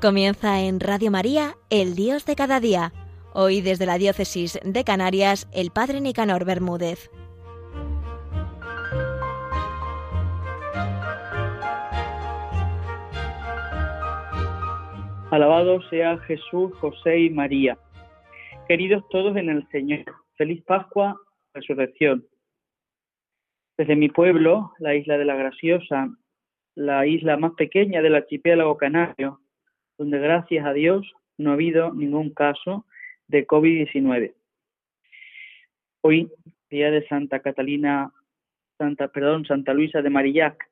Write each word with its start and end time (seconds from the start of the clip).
Comienza 0.00 0.60
en 0.60 0.78
Radio 0.78 1.10
María, 1.10 1.56
El 1.70 1.96
Dios 1.96 2.24
de 2.24 2.36
cada 2.36 2.60
día. 2.60 2.92
Hoy 3.34 3.62
desde 3.62 3.84
la 3.84 3.98
Diócesis 3.98 4.60
de 4.64 4.84
Canarias, 4.84 5.50
el 5.52 5.72
Padre 5.72 6.00
Nicanor 6.00 6.44
Bermúdez. 6.44 7.10
Alabado 15.32 15.82
sea 15.90 16.18
Jesús, 16.18 16.72
José 16.80 17.18
y 17.18 17.30
María. 17.30 17.76
Queridos 18.68 19.02
todos 19.10 19.36
en 19.36 19.48
el 19.48 19.66
Señor, 19.70 20.04
feliz 20.36 20.62
Pascua, 20.62 21.20
resurrección. 21.54 22.24
Desde 23.76 23.96
mi 23.96 24.08
pueblo, 24.08 24.74
la 24.78 24.94
isla 24.94 25.18
de 25.18 25.24
la 25.24 25.34
Graciosa, 25.34 26.08
la 26.76 27.04
isla 27.04 27.36
más 27.36 27.54
pequeña 27.54 28.00
del 28.00 28.14
archipiélago 28.14 28.76
canario, 28.76 29.40
donde 29.98 30.18
gracias 30.18 30.64
a 30.64 30.72
Dios 30.72 31.12
no 31.36 31.50
ha 31.50 31.54
habido 31.54 31.92
ningún 31.92 32.30
caso 32.30 32.86
de 33.26 33.46
COVID-19. 33.46 34.32
Hoy, 36.00 36.30
día 36.70 36.90
de 36.90 37.06
Santa 37.08 37.40
Catalina, 37.40 38.12
Santa, 38.78 39.08
perdón, 39.08 39.44
Santa 39.44 39.74
Luisa 39.74 40.00
de 40.00 40.10
Marillac, 40.10 40.64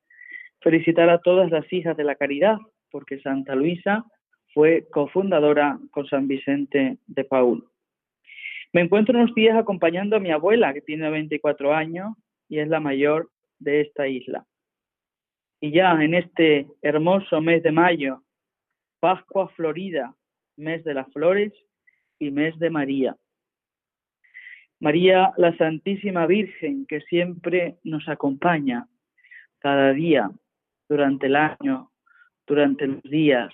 felicitar 0.61 1.11
a 1.11 1.19
todas 1.19 1.51
las 1.51 1.71
hijas 1.73 1.97
de 1.97 2.05
la 2.05 2.15
caridad, 2.15 2.59
porque 2.91 3.21
Santa 3.21 3.55
Luisa 3.55 4.05
fue 4.55 4.87
cofundadora 4.91 5.79
con 5.91 6.07
San 6.07 6.29
Vicente 6.29 6.99
de 7.07 7.25
Paul. 7.25 7.69
Me 8.73 8.83
encuentro 8.83 9.19
unos 9.19 9.35
días 9.35 9.57
acompañando 9.57 10.17
a 10.17 10.21
mi 10.21 10.31
abuela, 10.31 10.73
que 10.73 10.81
tiene 10.81 11.11
24 11.11 11.75
años 11.75 12.15
y 12.49 12.61
es 12.61 12.69
la 12.69 12.81
mayor 12.81 13.31
de 13.59 13.81
esta 13.83 14.07
isla. 14.07 14.47
Y 15.61 15.73
ya 15.73 15.93
en 16.03 16.15
este 16.15 16.67
hermoso 16.83 17.41
mes 17.41 17.63
de 17.63 17.73
mayo, 17.73 18.23
Pascua 19.01 19.49
Florida, 19.49 20.15
mes 20.57 20.85
de 20.85 20.95
las 20.95 21.13
flores 21.13 21.53
y 22.19 22.31
mes 22.31 22.59
de 22.59 22.71
María. 22.71 23.17
María, 24.81 25.33
la 25.37 25.57
Santísima 25.57 26.27
Virgen, 26.27 26.87
que 26.87 27.01
siempre 27.03 27.77
nos 27.83 28.09
acompaña 28.09 28.89
cada 29.59 29.93
día, 29.93 30.31
durante 30.89 31.27
el 31.27 31.37
año, 31.37 31.91
durante 32.47 32.87
los 32.87 33.03
días, 33.03 33.53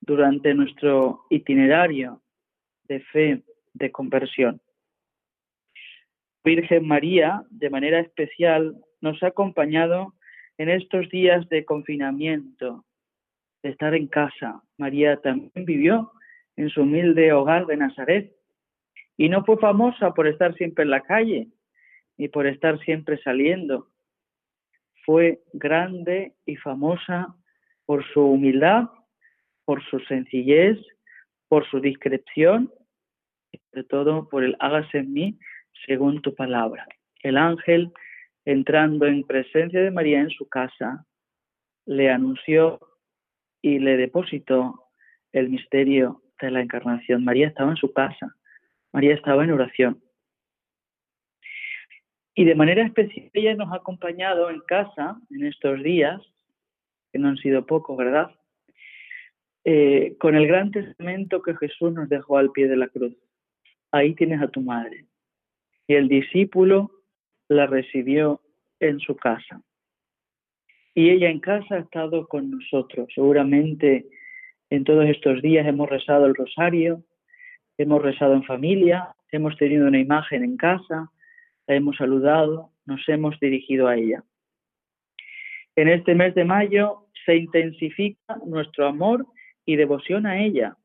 durante 0.00 0.54
nuestro 0.54 1.26
itinerario 1.30 2.22
de 2.84 3.00
fe, 3.00 3.42
de 3.72 3.90
conversión. 3.90 4.60
Virgen 6.44 6.86
María, 6.86 7.44
de 7.50 7.70
manera 7.70 8.00
especial, 8.00 8.76
nos 9.00 9.22
ha 9.22 9.28
acompañado 9.28 10.14
en 10.58 10.68
estos 10.68 11.08
días 11.08 11.48
de 11.48 11.64
confinamiento, 11.64 12.84
de 13.62 13.70
estar 13.70 13.94
en 13.94 14.06
casa. 14.08 14.62
María 14.78 15.16
también 15.18 15.64
vivió 15.64 16.12
en 16.56 16.68
su 16.70 16.82
humilde 16.82 17.32
hogar 17.32 17.66
de 17.66 17.76
Nazaret 17.76 18.32
y 19.16 19.28
no 19.28 19.44
fue 19.44 19.56
famosa 19.58 20.12
por 20.14 20.26
estar 20.26 20.54
siempre 20.54 20.84
en 20.84 20.90
la 20.90 21.00
calle 21.00 21.48
ni 22.18 22.28
por 22.28 22.46
estar 22.46 22.78
siempre 22.80 23.18
saliendo. 23.22 23.88
Fue 25.04 25.42
grande 25.52 26.34
y 26.46 26.56
famosa 26.56 27.34
por 27.86 28.04
su 28.12 28.20
humildad, 28.20 28.88
por 29.64 29.82
su 29.84 29.98
sencillez, 30.00 30.78
por 31.48 31.66
su 31.68 31.80
discreción 31.80 32.72
y 33.50 33.58
sobre 33.58 33.84
todo 33.84 34.28
por 34.28 34.44
el 34.44 34.56
hágase 34.60 34.98
en 34.98 35.12
mí 35.12 35.38
según 35.86 36.22
tu 36.22 36.34
palabra. 36.34 36.86
El 37.22 37.36
ángel, 37.36 37.92
entrando 38.44 39.06
en 39.06 39.24
presencia 39.24 39.82
de 39.82 39.90
María 39.90 40.20
en 40.20 40.30
su 40.30 40.48
casa, 40.48 41.06
le 41.86 42.10
anunció 42.10 42.80
y 43.62 43.78
le 43.78 43.96
depositó 43.96 44.88
el 45.32 45.48
misterio 45.48 46.22
de 46.40 46.50
la 46.50 46.60
encarnación. 46.60 47.24
María 47.24 47.46
estaba 47.46 47.70
en 47.70 47.76
su 47.76 47.92
casa, 47.92 48.36
María 48.92 49.14
estaba 49.14 49.44
en 49.44 49.52
oración. 49.52 50.02
Y 52.34 52.44
de 52.44 52.54
manera 52.54 52.84
especial 52.84 53.30
ella 53.32 53.54
nos 53.54 53.72
ha 53.72 53.76
acompañado 53.76 54.50
en 54.50 54.60
casa 54.60 55.18
en 55.30 55.46
estos 55.46 55.82
días, 55.82 56.20
que 57.12 57.18
no 57.18 57.28
han 57.28 57.36
sido 57.36 57.64
pocos, 57.64 57.96
¿verdad? 57.96 58.30
Eh, 59.64 60.16
con 60.18 60.34
el 60.34 60.46
gran 60.46 60.70
testamento 60.72 61.40
que 61.40 61.56
Jesús 61.56 61.92
nos 61.92 62.08
dejó 62.08 62.38
al 62.38 62.50
pie 62.50 62.68
de 62.68 62.76
la 62.76 62.88
cruz. 62.88 63.14
Ahí 63.92 64.14
tienes 64.14 64.42
a 64.42 64.48
tu 64.48 64.60
madre 64.60 65.06
y 65.86 65.94
el 65.94 66.08
discípulo 66.08 66.90
la 67.48 67.66
recibió 67.66 68.40
en 68.80 68.98
su 69.00 69.16
casa. 69.16 69.62
Y 70.94 71.10
ella 71.10 71.30
en 71.30 71.40
casa 71.40 71.76
ha 71.76 71.78
estado 71.78 72.28
con 72.28 72.50
nosotros. 72.50 73.08
Seguramente 73.14 74.06
en 74.70 74.84
todos 74.84 75.06
estos 75.06 75.42
días 75.42 75.66
hemos 75.66 75.88
rezado 75.88 76.26
el 76.26 76.34
rosario, 76.34 77.02
hemos 77.78 78.02
rezado 78.02 78.34
en 78.34 78.44
familia, 78.44 79.14
hemos 79.30 79.56
tenido 79.56 79.86
una 79.86 79.98
imagen 79.98 80.44
en 80.44 80.56
casa, 80.56 81.10
la 81.66 81.74
hemos 81.74 81.96
saludado, 81.96 82.70
nos 82.84 83.06
hemos 83.08 83.38
dirigido 83.40 83.88
a 83.88 83.96
ella. 83.96 84.22
En 85.76 85.88
este 85.88 86.14
mes 86.14 86.34
de 86.34 86.44
mayo 86.44 87.06
se 87.24 87.36
intensifica 87.36 88.36
nuestro 88.46 88.86
amor 88.86 89.26
y 89.64 89.76
devoción 89.76 90.26
a 90.26 90.42
ella, 90.42 90.76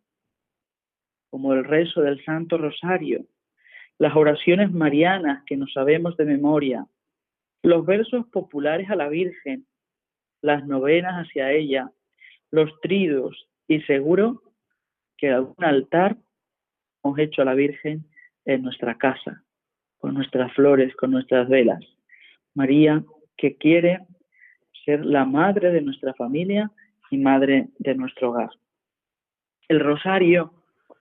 como 1.29 1.53
el 1.53 1.65
rezo 1.65 2.01
del 2.01 2.23
Santo 2.23 2.57
Rosario, 2.57 3.25
las 3.97 4.15
oraciones 4.15 4.71
marianas 4.71 5.43
que 5.45 5.57
nos 5.57 5.73
sabemos 5.73 6.15
de 6.17 6.25
memoria, 6.25 6.85
los 7.63 7.85
versos 7.85 8.27
populares 8.27 8.89
a 8.89 8.95
la 8.95 9.09
Virgen, 9.09 9.65
las 10.41 10.65
novenas 10.65 11.25
hacia 11.25 11.51
ella, 11.51 11.91
los 12.51 12.79
tridos 12.81 13.47
y 13.67 13.81
seguro 13.81 14.41
que 15.17 15.31
algún 15.31 15.63
altar 15.63 16.17
hemos 17.03 17.19
hecho 17.19 17.41
a 17.41 17.45
la 17.45 17.53
Virgen 17.53 18.05
en 18.45 18.61
nuestra 18.61 18.97
casa, 18.97 19.43
con 19.97 20.13
nuestras 20.13 20.53
flores, 20.53 20.95
con 20.95 21.11
nuestras 21.11 21.49
velas. 21.49 21.83
María, 22.53 23.03
que 23.35 23.57
quiere 23.57 23.99
ser 24.85 25.05
la 25.05 25.25
madre 25.25 25.71
de 25.71 25.81
nuestra 25.81 26.13
familia 26.13 26.71
y 27.11 27.17
madre 27.17 27.67
de 27.77 27.95
nuestro 27.95 28.29
hogar. 28.29 28.49
El 29.67 29.79
rosario 29.79 30.53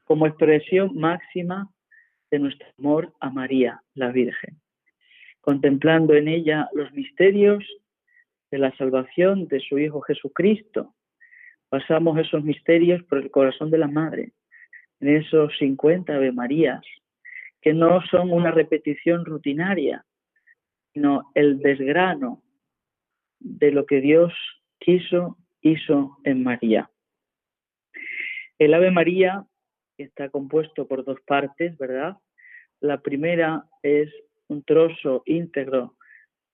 como 0.04 0.26
expresión 0.26 0.94
máxima 0.94 1.70
de 2.30 2.38
nuestro 2.38 2.66
amor 2.78 3.12
a 3.20 3.30
María, 3.30 3.82
la 3.94 4.10
Virgen, 4.10 4.60
contemplando 5.40 6.14
en 6.14 6.28
ella 6.28 6.68
los 6.74 6.92
misterios 6.92 7.64
de 8.50 8.58
la 8.58 8.74
salvación 8.76 9.48
de 9.48 9.60
su 9.60 9.78
Hijo 9.78 10.00
Jesucristo. 10.00 10.94
Pasamos 11.68 12.18
esos 12.18 12.44
misterios 12.44 13.02
por 13.04 13.18
el 13.18 13.30
corazón 13.30 13.70
de 13.70 13.78
la 13.78 13.88
Madre, 13.88 14.32
en 15.00 15.16
esos 15.16 15.56
50 15.58 16.14
Ave 16.14 16.32
Marías, 16.32 16.84
que 17.60 17.74
no 17.74 18.00
son 18.10 18.32
una 18.32 18.50
repetición 18.50 19.24
rutinaria, 19.24 20.04
sino 20.92 21.30
el 21.34 21.58
desgrano 21.58 22.42
de 23.40 23.72
lo 23.72 23.86
que 23.86 24.00
Dios 24.00 24.32
quiso, 24.78 25.36
hizo 25.60 26.18
en 26.24 26.42
María. 26.42 26.90
El 28.58 28.72
Ave 28.72 28.90
María 28.90 29.44
está 29.98 30.30
compuesto 30.30 30.86
por 30.86 31.04
dos 31.04 31.20
partes, 31.26 31.76
¿verdad? 31.76 32.16
La 32.80 33.00
primera 33.00 33.64
es 33.82 34.12
un 34.48 34.62
trozo 34.62 35.22
íntegro 35.26 35.96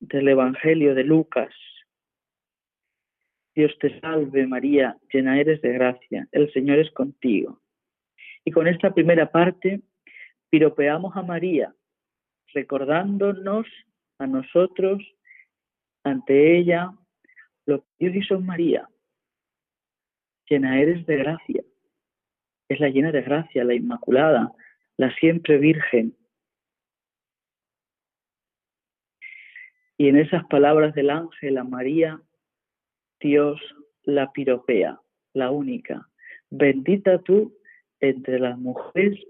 del 0.00 0.28
Evangelio 0.28 0.94
de 0.94 1.04
Lucas. 1.04 1.54
Dios 3.54 3.76
te 3.80 4.00
salve 4.00 4.46
María, 4.46 4.96
llena 5.12 5.38
eres 5.38 5.60
de 5.60 5.72
gracia, 5.72 6.28
el 6.32 6.52
Señor 6.52 6.78
es 6.78 6.90
contigo. 6.92 7.60
Y 8.44 8.50
con 8.50 8.66
esta 8.66 8.92
primera 8.94 9.30
parte 9.30 9.80
piropeamos 10.50 11.16
a 11.16 11.22
María, 11.22 11.74
recordándonos 12.54 13.66
a 14.18 14.26
nosotros 14.26 15.02
ante 16.04 16.58
ella 16.58 16.90
lo 17.66 17.80
que 17.80 17.88
Dios 17.98 18.16
hizo 18.16 18.40
María. 18.40 18.88
Llena 20.48 20.80
eres 20.80 21.06
de 21.06 21.16
gracia 21.16 21.62
es 22.72 22.80
la 22.80 22.88
llena 22.88 23.12
de 23.12 23.22
gracia, 23.22 23.64
la 23.64 23.74
Inmaculada, 23.74 24.52
la 24.96 25.14
siempre 25.16 25.58
Virgen. 25.58 26.16
Y 29.98 30.08
en 30.08 30.16
esas 30.16 30.44
palabras 30.46 30.94
del 30.94 31.10
ángel 31.10 31.58
a 31.58 31.64
María, 31.64 32.20
Dios 33.22 33.60
la 34.04 34.32
piropea, 34.32 35.00
la 35.34 35.50
única. 35.50 36.08
Bendita 36.50 37.18
tú 37.18 37.56
entre 38.00 38.38
las 38.38 38.58
mujeres 38.58 39.20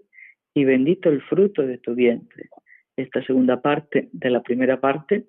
y 0.54 0.64
bendito 0.64 1.08
el 1.08 1.22
fruto 1.22 1.62
de 1.62 1.78
tu 1.78 1.94
vientre. 1.94 2.48
Esta 2.96 3.22
segunda 3.24 3.60
parte 3.60 4.08
de 4.12 4.30
la 4.30 4.42
primera 4.42 4.80
parte 4.80 5.26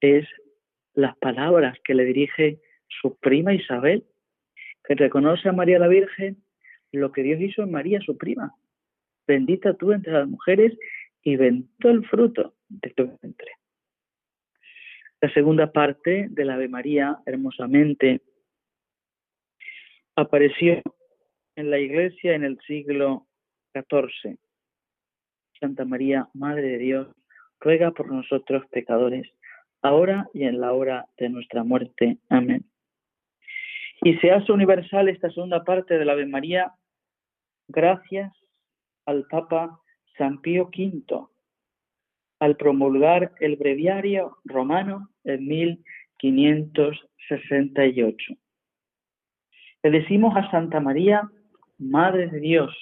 es 0.00 0.26
las 0.94 1.16
palabras 1.18 1.78
que 1.84 1.94
le 1.94 2.04
dirige 2.04 2.60
su 2.88 3.16
prima 3.18 3.54
Isabel, 3.54 4.04
que 4.84 4.94
reconoce 4.94 5.48
a 5.48 5.52
María 5.52 5.78
la 5.78 5.88
Virgen 5.88 6.36
lo 6.96 7.12
que 7.12 7.22
Dios 7.22 7.40
hizo 7.40 7.62
en 7.62 7.70
María, 7.70 8.00
su 8.00 8.16
prima. 8.16 8.54
Bendita 9.26 9.74
tú 9.74 9.92
entre 9.92 10.12
las 10.12 10.28
mujeres 10.28 10.76
y 11.22 11.36
bendito 11.36 11.90
el 11.90 12.04
fruto 12.06 12.54
de 12.68 12.90
tu 12.90 13.04
vientre. 13.04 13.52
La 15.20 15.32
segunda 15.32 15.72
parte 15.72 16.26
de 16.30 16.44
la 16.44 16.54
Ave 16.54 16.68
María, 16.68 17.18
hermosamente, 17.24 18.20
apareció 20.14 20.82
en 21.56 21.70
la 21.70 21.78
Iglesia 21.78 22.34
en 22.34 22.44
el 22.44 22.58
siglo 22.66 23.26
XIV. 23.74 24.36
Santa 25.58 25.86
María, 25.86 26.28
Madre 26.34 26.62
de 26.62 26.78
Dios, 26.78 27.08
ruega 27.60 27.92
por 27.92 28.12
nosotros 28.12 28.64
pecadores, 28.70 29.26
ahora 29.80 30.28
y 30.34 30.44
en 30.44 30.60
la 30.60 30.72
hora 30.74 31.06
de 31.16 31.30
nuestra 31.30 31.64
muerte. 31.64 32.18
Amén. 32.28 32.64
Y 34.02 34.16
se 34.18 34.30
hace 34.30 34.52
universal 34.52 35.08
esta 35.08 35.30
segunda 35.30 35.64
parte 35.64 35.98
de 35.98 36.04
la 36.04 36.12
Ave 36.12 36.26
María 36.26 36.74
gracias 37.68 38.32
al 39.06 39.26
Papa 39.30 39.80
San 40.18 40.42
Pío 40.42 40.64
V 40.64 41.26
al 42.38 42.56
promulgar 42.56 43.32
el 43.40 43.56
breviario 43.56 44.38
romano 44.44 45.08
en 45.24 45.46
1568. 45.46 48.34
Le 49.82 49.90
decimos 49.90 50.36
a 50.36 50.50
Santa 50.50 50.80
María, 50.80 51.28
Madre 51.78 52.28
de 52.28 52.40
Dios, 52.40 52.74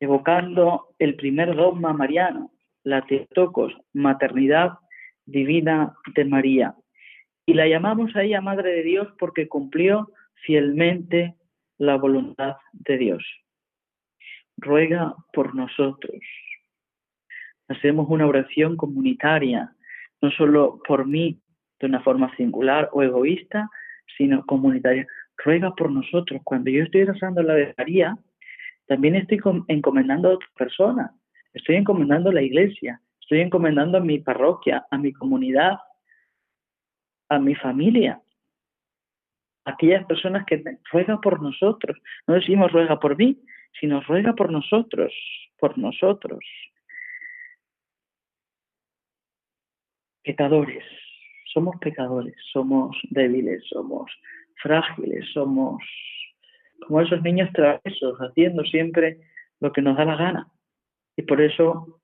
evocando 0.00 0.94
el 0.98 1.14
primer 1.16 1.54
dogma 1.54 1.92
mariano, 1.92 2.50
la 2.84 3.02
Teotocos, 3.02 3.72
maternidad 3.92 4.78
divina 5.26 5.94
de 6.14 6.24
María. 6.24 6.74
Y 7.46 7.54
la 7.54 7.66
llamamos 7.66 8.14
a 8.14 8.22
ella 8.22 8.40
Madre 8.40 8.72
de 8.72 8.82
Dios 8.82 9.08
porque 9.18 9.48
cumplió 9.48 10.10
fielmente 10.46 11.34
la 11.78 11.96
voluntad 11.96 12.56
de 12.72 12.98
Dios. 12.98 13.24
Ruega 14.56 15.14
por 15.32 15.54
nosotros. 15.54 16.20
Hacemos 17.72 18.06
una 18.10 18.26
oración 18.26 18.76
comunitaria, 18.76 19.72
no 20.20 20.30
solo 20.32 20.78
por 20.86 21.06
mí 21.06 21.40
de 21.80 21.86
una 21.86 22.02
forma 22.02 22.34
singular 22.36 22.90
o 22.92 23.02
egoísta, 23.02 23.70
sino 24.18 24.44
comunitaria. 24.44 25.06
Ruega 25.42 25.74
por 25.74 25.90
nosotros. 25.90 26.42
Cuando 26.44 26.70
yo 26.70 26.84
estoy 26.84 27.04
rezando 27.04 27.42
la 27.42 27.54
de 27.54 27.74
María, 27.78 28.14
también 28.86 29.16
estoy 29.16 29.40
encomendando 29.68 30.28
a 30.28 30.34
otras 30.34 30.50
personas. 30.52 31.10
Estoy 31.54 31.76
encomendando 31.76 32.28
a 32.28 32.34
la 32.34 32.42
iglesia, 32.42 33.00
estoy 33.20 33.40
encomendando 33.40 33.96
a 33.96 34.02
mi 34.02 34.18
parroquia, 34.18 34.86
a 34.90 34.98
mi 34.98 35.12
comunidad, 35.14 35.78
a 37.30 37.38
mi 37.38 37.54
familia. 37.54 38.20
Aquellas 39.64 40.04
personas 40.04 40.44
que 40.44 40.62
ruegan 40.92 41.20
por 41.22 41.40
nosotros. 41.40 41.96
No 42.26 42.34
decimos 42.34 42.70
ruega 42.70 43.00
por 43.00 43.16
mí, 43.16 43.38
sino 43.80 44.02
ruega 44.02 44.34
por 44.34 44.52
nosotros, 44.52 45.12
por 45.58 45.78
nosotros. 45.78 46.44
Pecadores, 50.24 50.84
somos 51.52 51.76
pecadores, 51.80 52.34
somos 52.52 52.96
débiles, 53.10 53.62
somos 53.68 54.10
frágiles, 54.62 55.26
somos 55.32 55.82
como 56.86 57.00
esos 57.00 57.22
niños 57.22 57.50
travesos, 57.52 58.18
haciendo 58.18 58.64
siempre 58.64 59.20
lo 59.60 59.72
que 59.72 59.82
nos 59.82 59.96
da 59.96 60.04
la 60.04 60.16
gana. 60.16 60.48
Y 61.16 61.22
por 61.22 61.40
eso 61.40 62.00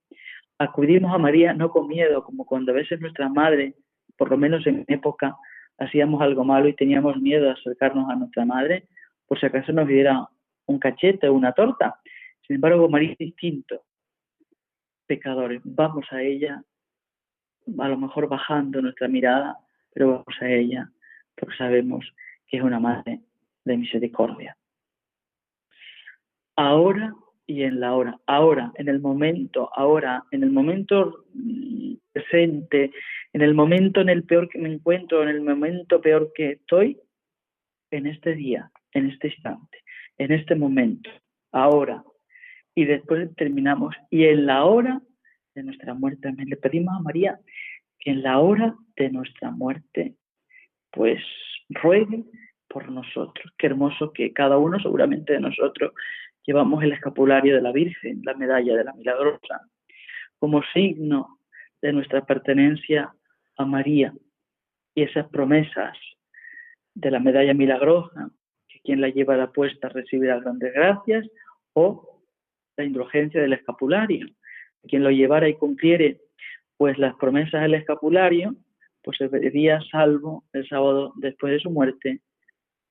acudimos 0.59 1.15
a 1.15 1.19
María 1.19 1.53
no 1.55 1.71
con 1.71 1.89
miedo, 1.89 2.25
como 2.25 2.45
cuando 2.45 2.73
a 2.73 2.77
veces 2.77 3.01
nuestra 3.01 3.29
madre, 3.29 3.75
por 4.17 4.31
lo 4.31 4.37
menos 4.37 4.67
en 4.67 4.85
época, 4.89 5.37
hacíamos 5.79 6.21
algo 6.21 6.45
malo 6.45 6.69
y 6.69 6.75
teníamos 6.75 7.17
miedo 7.21 7.45
de 7.45 7.53
acercarnos 7.53 8.11
a 8.11 8.17
nuestra 8.17 8.45
madre, 8.45 8.89
por 9.27 9.39
si 9.39 9.47
acaso 9.47 9.73
nos 9.73 9.87
diera 9.87 10.29
un 10.67 10.79
cachete 10.79 11.29
o 11.29 11.35
una 11.35 11.53
torta. 11.53 12.01
Sin 12.47 12.57
embargo, 12.57 12.89
María 12.89 13.13
es 13.13 13.19
distinto. 13.19 13.83
Pecadores, 15.07 15.61
vamos 15.65 16.07
a 16.11 16.23
ella, 16.23 16.63
a 17.79 17.89
lo 17.89 17.99
mejor 17.99 18.29
bajando 18.29 18.81
nuestra 18.81 19.09
mirada, 19.09 19.59
pero 19.93 20.09
vamos 20.09 20.37
a 20.41 20.49
ella, 20.49 20.91
porque 21.37 21.57
sabemos 21.57 22.05
que 22.47 22.59
es 22.59 22.63
una 22.63 22.81
madre 22.81 23.21
de 23.65 23.77
misericordia 23.77 24.57
ahora 26.59 27.15
y 27.47 27.63
en 27.63 27.81
la 27.81 27.95
hora, 27.95 28.21
ahora, 28.27 28.73
en 28.75 28.89
el 28.89 29.01
momento, 29.01 29.71
ahora, 29.75 30.25
en 30.33 30.43
el 30.43 30.51
momento 30.51 31.25
presente, 32.13 32.91
en 33.33 33.43
el 33.43 33.55
momento 33.55 34.01
en 34.01 34.09
el 34.09 34.25
peor 34.25 34.49
que 34.49 34.59
me 34.59 34.71
encuentro, 34.71 35.23
en 35.23 35.29
el 35.29 35.41
momento 35.41 36.01
peor 36.01 36.33
que 36.35 36.51
estoy, 36.53 36.99
en 37.91 38.07
este 38.07 38.35
día, 38.35 38.71
en 38.93 39.09
este 39.09 39.29
instante, 39.29 39.79
en 40.19 40.33
este 40.33 40.57
momento, 40.57 41.09
ahora. 41.53 42.03
Y 42.75 42.85
después 42.85 43.35
terminamos, 43.37 43.95
y 44.11 44.25
en 44.25 44.45
la 44.45 44.65
hora 44.65 45.01
de 45.59 45.65
nuestra 45.65 45.95
muerte, 45.95 46.33
le 46.37 46.57
pedimos 46.57 46.97
a 46.97 47.01
María 47.01 47.39
que 47.99 48.11
en 48.11 48.23
la 48.23 48.39
hora 48.39 48.75
de 48.97 49.11
nuestra 49.11 49.51
muerte, 49.51 50.15
pues 50.91 51.23
ruegue 51.69 52.25
por 52.69 52.91
nosotros. 52.91 53.53
Qué 53.59 53.67
hermoso 53.67 54.13
que 54.13 54.33
cada 54.33 54.59
uno 54.59 54.79
seguramente 54.81 55.33
de 55.35 55.41
nosotros 55.41 55.93
llevamos 56.45 56.83
el 56.83 56.93
escapulario 56.93 57.55
de 57.55 57.63
la 57.63 57.73
Virgen, 57.73 58.23
la 58.25 58.35
medalla 58.35 58.77
de 58.77 58.85
la 58.85 58.93
Milagrosa, 58.95 59.61
como 60.39 60.63
signo 60.73 61.41
de 61.83 61.93
nuestra 61.93 62.25
pertenencia 62.25 63.13
a 63.57 63.65
María 63.65 64.13
y 64.95 65.03
esas 65.03 65.29
promesas 65.29 65.97
de 66.95 67.11
la 67.11 67.21
medalla 67.21 67.55
milagrosa, 67.55 68.31
que 68.69 68.81
quien 68.81 69.01
la 69.01 69.09
lleva 69.09 69.37
la 69.37 69.53
puesta 69.53 69.89
recibirá 69.89 70.41
grandes 70.41 70.73
gracias, 70.73 71.27
o 71.73 72.23
la 72.77 72.85
indulgencia 72.85 73.41
del 73.41 73.53
escapulario, 73.53 74.27
quien 74.87 75.03
lo 75.03 75.11
llevara 75.11 75.49
y 75.49 75.55
cumpliere 75.55 76.21
pues 76.77 76.97
las 76.99 77.15
promesas 77.17 77.63
del 77.63 77.75
escapulario, 77.75 78.55
pues 79.03 79.19
se 79.19 79.29
vería 79.29 79.81
salvo 79.91 80.45
el 80.53 80.69
sábado 80.69 81.13
después 81.17 81.53
de 81.53 81.61
su 81.61 81.71
muerte, 81.71 82.21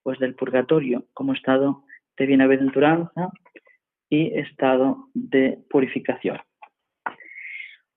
pues 0.04 0.20
del 0.20 0.36
purgatorio 0.36 1.06
como 1.14 1.34
estado 1.34 1.84
de 2.18 2.26
bienaventuranza 2.26 3.30
y 4.10 4.38
estado 4.38 5.10
de 5.14 5.60
purificación. 5.70 6.40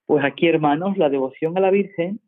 Pues 0.06 0.24
aquí, 0.24 0.48
hermanos, 0.48 0.96
la 0.96 1.08
devoción 1.08 1.56
a 1.56 1.60
la 1.60 1.70
Virgen 1.70 2.20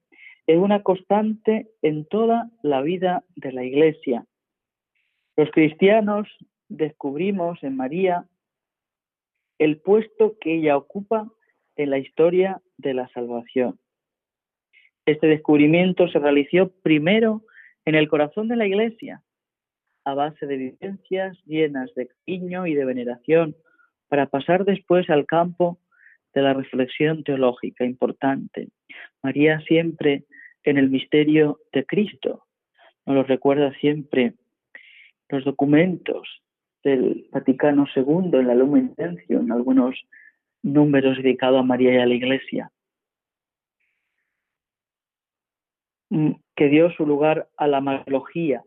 es 0.46 0.58
una 0.58 0.82
constante 0.82 1.68
en 1.82 2.06
toda 2.06 2.50
la 2.62 2.80
vida 2.80 3.24
de 3.36 3.52
la 3.52 3.64
Iglesia. 3.64 4.24
Los 5.36 5.50
cristianos 5.50 6.28
descubrimos 6.68 7.62
en 7.62 7.76
María 7.76 8.26
el 9.58 9.80
puesto 9.80 10.36
que 10.40 10.56
ella 10.56 10.76
ocupa 10.76 11.30
en 11.76 11.90
la 11.90 11.98
historia 11.98 12.60
de 12.76 12.94
la 12.94 13.08
salvación. 13.08 13.78
Este 15.06 15.26
descubrimiento 15.26 16.08
se 16.08 16.18
realizó 16.18 16.70
primero 16.82 17.42
en 17.84 17.94
el 17.94 18.08
corazón 18.08 18.48
de 18.48 18.56
la 18.56 18.66
Iglesia, 18.66 19.22
a 20.04 20.14
base 20.14 20.46
de 20.46 20.56
vivencias 20.56 21.38
llenas 21.44 21.92
de 21.94 22.08
cariño 22.08 22.66
y 22.66 22.74
de 22.74 22.84
veneración, 22.84 23.56
para 24.08 24.26
pasar 24.26 24.64
después 24.64 25.08
al 25.10 25.26
campo 25.26 25.78
de 26.34 26.42
la 26.42 26.54
reflexión 26.54 27.24
teológica 27.24 27.84
importante. 27.84 28.68
María 29.22 29.60
siempre 29.60 30.24
en 30.64 30.78
el 30.78 30.90
misterio 30.90 31.60
de 31.72 31.84
Cristo, 31.84 32.44
nos 33.06 33.16
lo 33.16 33.22
recuerda 33.24 33.72
siempre 33.80 34.34
los 35.28 35.44
documentos 35.44 36.42
del 36.84 37.26
Vaticano 37.32 37.86
II 37.94 38.30
en 38.34 38.46
la 38.46 38.54
Lumen 38.54 38.94
en 38.96 39.52
algunos 39.52 39.96
números 40.62 41.16
dedicados 41.16 41.60
a 41.60 41.64
María 41.64 41.94
y 41.94 41.98
a 41.98 42.06
la 42.06 42.14
Iglesia. 42.14 42.70
Mm, 46.10 46.32
que 46.56 46.68
dio 46.68 46.90
su 46.92 47.06
lugar 47.06 47.48
a 47.56 47.66
la 47.66 47.80
magología, 47.80 48.62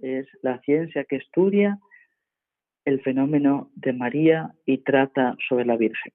es 0.00 0.26
la 0.42 0.60
ciencia 0.60 1.04
que 1.04 1.16
estudia 1.16 1.78
el 2.84 3.00
fenómeno 3.00 3.70
de 3.74 3.92
María 3.92 4.52
y 4.66 4.78
trata 4.78 5.36
sobre 5.48 5.64
la 5.64 5.76
Virgen. 5.76 6.12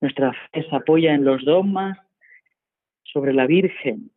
Nuestra 0.00 0.32
fe 0.32 0.66
se 0.68 0.76
apoya 0.76 1.14
en 1.14 1.24
los 1.24 1.44
dogmas 1.44 1.98
sobre 3.04 3.32
la 3.32 3.46
Virgen, 3.46 4.10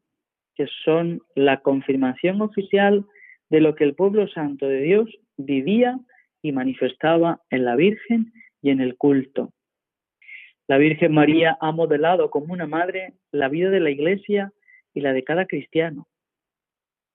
que 0.55 0.67
son 0.83 1.21
la 1.35 1.61
confirmación 1.61 2.41
oficial 2.41 3.05
de 3.49 3.61
lo 3.61 3.75
que 3.75 3.85
el 3.85 3.95
pueblo 3.95 4.27
santo 4.27 4.67
de 4.67 4.81
Dios 4.81 5.09
vivía 5.37 5.99
y 6.41 6.51
manifestaba 6.51 7.41
en 7.49 7.65
la 7.65 7.75
Virgen 7.75 8.33
y 8.61 8.69
en 8.69 8.81
el 8.81 8.97
culto. 8.97 9.53
La 10.67 10.77
Virgen 10.77 11.13
María 11.13 11.57
ha 11.59 11.71
modelado 11.71 12.29
como 12.29 12.53
una 12.53 12.67
madre 12.67 13.13
la 13.31 13.49
vida 13.49 13.69
de 13.69 13.79
la 13.79 13.89
Iglesia 13.89 14.53
y 14.93 15.01
la 15.01 15.13
de 15.13 15.23
cada 15.23 15.45
cristiano 15.45 16.07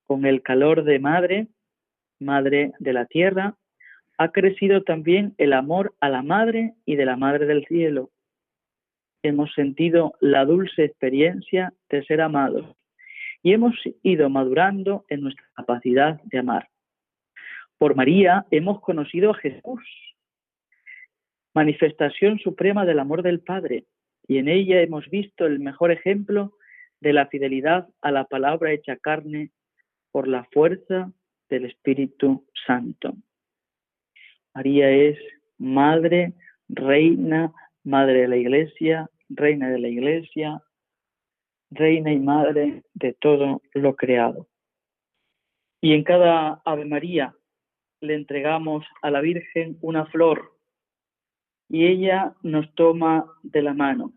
con 0.06 0.24
el 0.24 0.42
calor 0.42 0.84
de 0.84 0.98
madre, 0.98 1.48
madre 2.18 2.72
de 2.78 2.92
la 2.92 3.06
tierra, 3.06 3.56
ha 4.18 4.30
crecido 4.30 4.82
también 4.82 5.34
el 5.36 5.52
amor 5.52 5.94
a 6.00 6.08
la 6.08 6.22
madre 6.22 6.74
y 6.86 6.96
de 6.96 7.04
la 7.04 7.16
madre 7.16 7.46
del 7.46 7.66
cielo. 7.66 8.10
Hemos 9.22 9.52
sentido 9.52 10.14
la 10.20 10.44
dulce 10.44 10.84
experiencia 10.84 11.74
de 11.90 12.04
ser 12.04 12.20
amados 12.20 12.76
y 13.42 13.52
hemos 13.52 13.74
ido 14.02 14.30
madurando 14.30 15.04
en 15.08 15.20
nuestra 15.22 15.44
capacidad 15.54 16.20
de 16.22 16.38
amar. 16.38 16.68
Por 17.76 17.94
María 17.94 18.46
hemos 18.50 18.80
conocido 18.80 19.32
a 19.32 19.34
Jesús, 19.34 19.82
manifestación 21.56 22.38
suprema 22.38 22.84
del 22.84 22.98
amor 22.98 23.22
del 23.22 23.40
Padre, 23.40 23.86
y 24.28 24.36
en 24.36 24.48
ella 24.48 24.82
hemos 24.82 25.08
visto 25.08 25.46
el 25.46 25.58
mejor 25.58 25.90
ejemplo 25.90 26.52
de 27.00 27.14
la 27.14 27.28
fidelidad 27.28 27.88
a 28.02 28.10
la 28.10 28.24
palabra 28.24 28.72
hecha 28.72 28.96
carne 28.98 29.52
por 30.12 30.28
la 30.28 30.44
fuerza 30.52 31.10
del 31.48 31.64
Espíritu 31.64 32.46
Santo. 32.66 33.14
María 34.54 34.90
es 34.90 35.16
madre, 35.56 36.34
reina, 36.68 37.54
madre 37.84 38.22
de 38.22 38.28
la 38.28 38.36
iglesia, 38.36 39.08
reina 39.30 39.70
de 39.70 39.78
la 39.78 39.88
iglesia, 39.88 40.62
reina 41.70 42.12
y 42.12 42.18
madre 42.18 42.82
de 42.92 43.14
todo 43.14 43.62
lo 43.72 43.96
creado. 43.96 44.46
Y 45.80 45.94
en 45.94 46.04
cada 46.04 46.60
Ave 46.66 46.84
María 46.84 47.34
le 48.02 48.14
entregamos 48.14 48.84
a 49.00 49.10
la 49.10 49.22
Virgen 49.22 49.78
una 49.80 50.04
flor 50.04 50.55
y 51.68 51.86
ella 51.86 52.34
nos 52.42 52.72
toma 52.74 53.26
de 53.42 53.62
la 53.62 53.74
mano. 53.74 54.12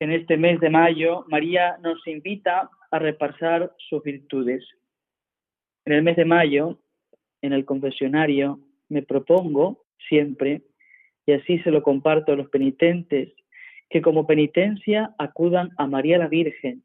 En 0.00 0.12
este 0.12 0.36
mes 0.36 0.60
de 0.60 0.70
mayo, 0.70 1.24
María 1.28 1.78
nos 1.82 2.06
invita 2.06 2.70
a 2.90 2.98
repasar 2.98 3.74
sus 3.88 4.02
virtudes. 4.02 4.64
En 5.84 5.94
el 5.94 6.02
mes 6.02 6.16
de 6.16 6.24
mayo, 6.24 6.78
en 7.42 7.52
el 7.52 7.64
confesionario, 7.64 8.60
me 8.88 9.02
propongo 9.02 9.84
siempre, 10.08 10.62
y 11.26 11.32
así 11.32 11.58
se 11.60 11.70
lo 11.70 11.82
comparto 11.82 12.32
a 12.32 12.36
los 12.36 12.50
penitentes, 12.50 13.32
que 13.88 14.02
como 14.02 14.26
penitencia 14.26 15.14
acudan 15.18 15.70
a 15.78 15.86
María 15.86 16.18
la 16.18 16.28
Virgen 16.28 16.82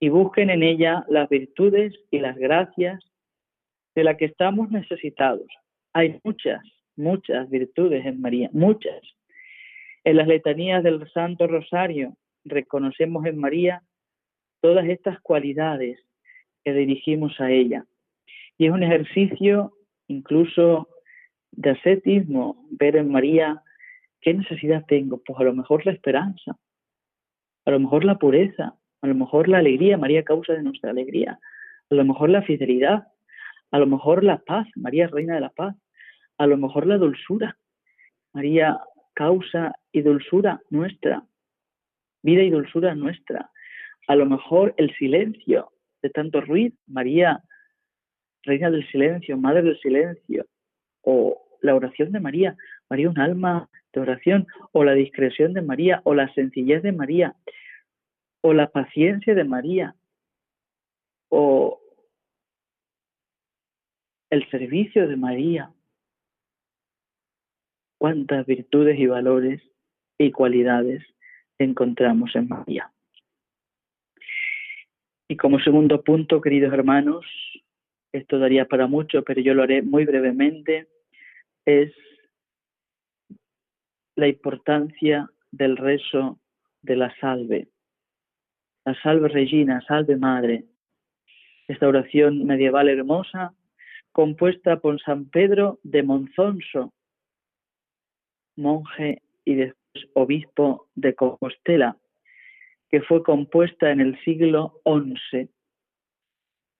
y 0.00 0.08
busquen 0.10 0.50
en 0.50 0.62
ella 0.62 1.04
las 1.08 1.28
virtudes 1.28 1.94
y 2.10 2.18
las 2.18 2.36
gracias 2.36 3.02
de 3.94 4.04
las 4.04 4.16
que 4.16 4.26
estamos 4.26 4.70
necesitados. 4.70 5.46
Hay 5.92 6.20
muchas, 6.22 6.62
muchas 6.98 7.48
virtudes 7.48 8.04
en 8.04 8.20
María, 8.20 8.50
muchas. 8.52 9.00
En 10.04 10.16
las 10.16 10.26
letanías 10.26 10.82
del 10.82 11.08
Santo 11.12 11.46
Rosario 11.46 12.16
reconocemos 12.44 13.24
en 13.26 13.38
María 13.38 13.82
todas 14.60 14.86
estas 14.86 15.20
cualidades 15.20 15.98
que 16.64 16.72
dirigimos 16.72 17.40
a 17.40 17.50
ella. 17.50 17.84
Y 18.58 18.66
es 18.66 18.72
un 18.72 18.82
ejercicio 18.82 19.72
incluso 20.08 20.88
de 21.52 21.70
ascetismo 21.70 22.66
ver 22.70 22.96
en 22.96 23.10
María 23.10 23.62
qué 24.20 24.34
necesidad 24.34 24.84
tengo. 24.86 25.22
Pues 25.24 25.38
a 25.38 25.44
lo 25.44 25.54
mejor 25.54 25.86
la 25.86 25.92
esperanza, 25.92 26.56
a 27.64 27.70
lo 27.70 27.80
mejor 27.80 28.04
la 28.04 28.18
pureza, 28.18 28.74
a 29.00 29.06
lo 29.06 29.14
mejor 29.14 29.48
la 29.48 29.58
alegría, 29.58 29.96
María 29.96 30.24
causa 30.24 30.54
de 30.54 30.62
nuestra 30.62 30.90
alegría, 30.90 31.38
a 31.90 31.94
lo 31.94 32.04
mejor 32.04 32.30
la 32.30 32.42
fidelidad, 32.42 33.08
a 33.70 33.78
lo 33.78 33.86
mejor 33.86 34.24
la 34.24 34.38
paz, 34.38 34.66
María 34.74 35.06
reina 35.06 35.34
de 35.34 35.40
la 35.40 35.50
paz, 35.50 35.76
a 36.38 36.46
lo 36.46 36.56
mejor 36.56 36.86
la 36.86 36.98
dulzura, 36.98 37.58
María 38.32 38.80
causa 39.14 39.74
y 39.92 40.02
dulzura 40.02 40.62
nuestra, 40.70 41.24
vida 42.22 42.42
y 42.42 42.50
dulzura 42.50 42.94
nuestra, 42.94 43.50
a 44.06 44.14
lo 44.14 44.26
mejor 44.26 44.74
el 44.76 44.94
silencio 44.96 45.72
de 46.02 46.10
tanto 46.10 46.40
ruido, 46.40 46.76
María 46.86 47.42
reina 48.44 48.70
del 48.70 48.88
silencio, 48.88 49.36
madre 49.36 49.62
del 49.62 49.78
silencio, 49.80 50.46
o 51.02 51.58
la 51.60 51.74
oración 51.74 52.12
de 52.12 52.20
María, 52.20 52.56
María 52.88 53.10
un 53.10 53.18
alma 53.18 53.68
de 53.92 54.00
oración, 54.00 54.46
o 54.72 54.84
la 54.84 54.94
discreción 54.94 55.52
de 55.52 55.62
María, 55.62 56.00
o 56.04 56.14
la 56.14 56.32
sencillez 56.34 56.82
de 56.82 56.92
María, 56.92 57.34
o 58.40 58.54
la 58.54 58.68
paciencia 58.68 59.34
de 59.34 59.44
María, 59.44 59.94
o 61.28 61.80
el 64.30 64.48
servicio 64.50 65.08
de 65.08 65.16
María. 65.16 65.70
Cuántas 67.98 68.46
virtudes 68.46 68.98
y 68.98 69.06
valores 69.06 69.60
y 70.18 70.30
cualidades 70.30 71.02
encontramos 71.58 72.34
en 72.36 72.48
María. 72.48 72.92
Y 75.28 75.36
como 75.36 75.58
segundo 75.60 76.02
punto, 76.02 76.40
queridos 76.40 76.72
hermanos, 76.72 77.26
esto 78.12 78.38
daría 78.38 78.64
para 78.64 78.86
mucho, 78.86 79.22
pero 79.24 79.40
yo 79.40 79.52
lo 79.52 79.62
haré 79.62 79.82
muy 79.82 80.04
brevemente, 80.04 80.88
es 81.66 81.92
la 84.16 84.28
importancia 84.28 85.30
del 85.50 85.76
rezo 85.76 86.38
de 86.82 86.96
la 86.96 87.14
salve. 87.20 87.68
La 88.84 88.94
salve 89.02 89.28
Regina, 89.28 89.82
salve 89.86 90.16
Madre. 90.16 90.64
Esta 91.66 91.86
oración 91.86 92.46
medieval 92.46 92.88
hermosa, 92.88 93.52
compuesta 94.12 94.80
por 94.80 95.00
San 95.02 95.26
Pedro 95.26 95.78
de 95.82 96.02
Monzonso, 96.02 96.94
monje 98.58 99.22
y 99.44 99.54
después 99.54 99.78
obispo 100.14 100.88
de 100.94 101.14
Compostela, 101.14 101.96
que 102.90 103.00
fue 103.02 103.22
compuesta 103.22 103.90
en 103.90 104.00
el 104.00 104.18
siglo 104.24 104.80
XI, 104.84 105.48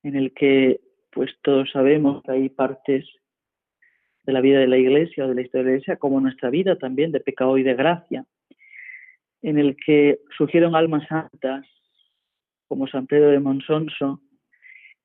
en 0.02 0.16
el 0.16 0.32
que 0.34 0.80
pues 1.10 1.30
todos 1.42 1.70
sabemos 1.70 2.22
que 2.22 2.32
hay 2.32 2.48
partes 2.48 3.06
de 4.24 4.32
la 4.32 4.40
vida 4.40 4.60
de 4.60 4.68
la 4.68 4.76
Iglesia 4.76 5.24
o 5.24 5.28
de 5.28 5.34
la 5.34 5.40
historia 5.40 5.64
de 5.64 5.70
la 5.70 5.76
Iglesia, 5.76 5.96
como 5.96 6.20
nuestra 6.20 6.50
vida 6.50 6.76
también 6.76 7.12
de 7.12 7.20
pecado 7.20 7.56
y 7.56 7.62
de 7.62 7.74
gracia, 7.74 8.26
en 9.42 9.58
el 9.58 9.76
que 9.76 10.20
surgieron 10.36 10.74
almas 10.76 11.06
santas 11.08 11.66
como 12.68 12.86
San 12.86 13.06
Pedro 13.06 13.30
de 13.30 13.40
Monsonso, 13.40 14.20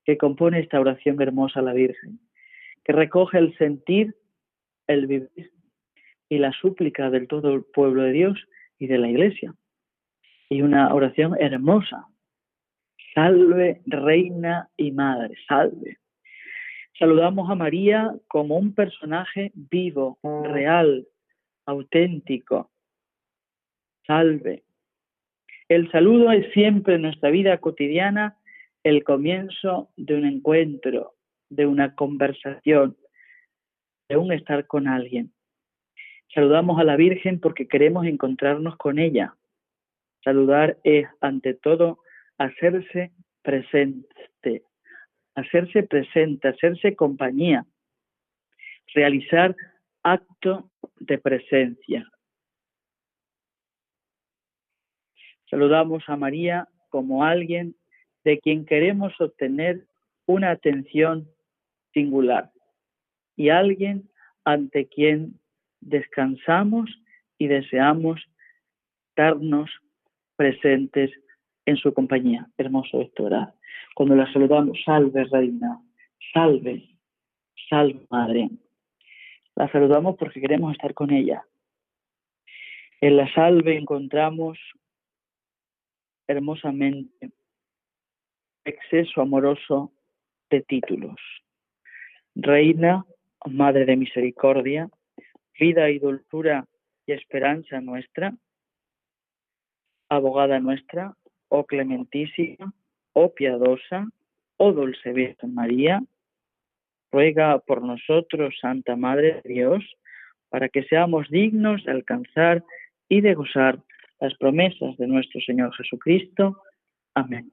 que 0.03 0.17
compone 0.17 0.59
esta 0.59 0.79
oración 0.79 1.21
hermosa 1.21 1.61
a 1.61 1.63
la 1.63 1.73
Virgen, 1.73 2.19
que 2.83 2.91
recoge 2.91 3.37
el 3.37 3.57
sentir, 3.57 4.13
el 4.87 5.07
vivir 5.07 5.52
y 6.29 6.37
la 6.37 6.51
súplica 6.51 7.09
del 7.09 7.27
todo 7.27 7.53
el 7.53 7.63
pueblo 7.63 8.03
de 8.03 8.11
Dios 8.11 8.47
y 8.79 8.87
de 8.87 8.97
la 8.97 9.09
Iglesia. 9.09 9.53
Y 10.49 10.61
una 10.61 10.93
oración 10.93 11.35
hermosa. 11.39 12.07
Salve, 13.13 13.81
reina 13.85 14.69
y 14.77 14.91
madre, 14.91 15.35
salve. 15.47 15.97
Saludamos 16.97 17.49
a 17.49 17.55
María 17.55 18.13
como 18.27 18.57
un 18.57 18.73
personaje 18.73 19.51
vivo, 19.53 20.19
real, 20.23 21.07
auténtico. 21.65 22.71
Salve, 24.05 24.63
el 25.69 25.89
saludo 25.91 26.31
es 26.31 26.51
siempre 26.53 26.95
en 26.95 27.03
nuestra 27.03 27.29
vida 27.29 27.57
cotidiana 27.57 28.37
el 28.83 29.03
comienzo 29.03 29.89
de 29.95 30.15
un 30.15 30.25
encuentro, 30.25 31.15
de 31.49 31.65
una 31.65 31.95
conversación, 31.95 32.97
de 34.09 34.17
un 34.17 34.31
estar 34.33 34.67
con 34.67 34.87
alguien. 34.87 35.31
Saludamos 36.33 36.79
a 36.79 36.83
la 36.83 36.95
Virgen 36.95 37.39
porque 37.39 37.67
queremos 37.67 38.05
encontrarnos 38.05 38.75
con 38.77 38.99
ella. 38.99 39.35
Saludar 40.23 40.77
es, 40.83 41.07
ante 41.21 41.53
todo, 41.53 41.99
hacerse 42.37 43.11
presente, 43.41 44.63
hacerse 45.35 45.83
presente, 45.83 46.47
hacerse 46.47 46.95
compañía, 46.95 47.65
realizar 48.93 49.55
acto 50.01 50.71
de 50.99 51.17
presencia, 51.17 52.09
Saludamos 55.53 56.03
a 56.07 56.15
María 56.15 56.67
como 56.89 57.23
alguien 57.23 57.75
de 58.23 58.39
quien 58.39 58.65
queremos 58.65 59.13
obtener 59.21 59.85
una 60.25 60.49
atención 60.49 61.29
singular 61.93 62.49
y 63.35 63.49
alguien 63.49 64.09
ante 64.45 64.87
quien 64.87 65.39
descansamos 65.85 66.89
y 67.37 67.47
deseamos 67.47 68.21
darnos 69.15 69.69
presentes 70.35 71.11
en 71.65 71.77
su 71.77 71.93
compañía. 71.93 72.47
Hermoso 72.57 73.01
esto. 73.01 73.29
Cuando 73.95 74.15
la 74.15 74.31
saludamos, 74.31 74.81
salve 74.83 75.23
reina, 75.25 75.81
salve, 76.33 76.89
salve 77.69 78.05
madre. 78.09 78.49
La 79.55 79.71
saludamos 79.71 80.15
porque 80.17 80.41
queremos 80.41 80.71
estar 80.73 80.93
con 80.93 81.11
ella. 81.11 81.45
En 83.01 83.17
la 83.17 83.31
salve 83.33 83.77
encontramos 83.77 84.57
hermosamente 86.27 87.31
exceso 88.65 89.21
amoroso 89.21 89.91
de 90.49 90.61
títulos. 90.61 91.19
Reina, 92.35 93.05
Madre 93.45 93.85
de 93.85 93.97
Misericordia, 93.97 94.89
vida 95.59 95.89
y 95.89 95.99
dulzura 95.99 96.67
y 97.05 97.13
esperanza 97.13 97.81
nuestra, 97.81 98.33
abogada 100.09 100.59
nuestra, 100.59 101.15
oh 101.49 101.65
clementísima, 101.65 102.73
oh 103.13 103.33
piadosa, 103.33 104.07
oh 104.57 104.71
dulce 104.71 105.11
Virgen 105.11 105.53
María, 105.53 106.01
ruega 107.11 107.59
por 107.59 107.83
nosotros, 107.83 108.55
Santa 108.59 108.95
Madre 108.95 109.41
de 109.43 109.53
Dios, 109.53 109.83
para 110.49 110.69
que 110.69 110.83
seamos 110.83 111.29
dignos 111.29 111.83
de 111.83 111.91
alcanzar 111.91 112.63
y 113.09 113.21
de 113.21 113.33
gozar 113.33 113.79
las 114.19 114.35
promesas 114.35 114.97
de 114.97 115.07
nuestro 115.07 115.41
Señor 115.41 115.75
Jesucristo. 115.75 116.61
Amén. 117.13 117.51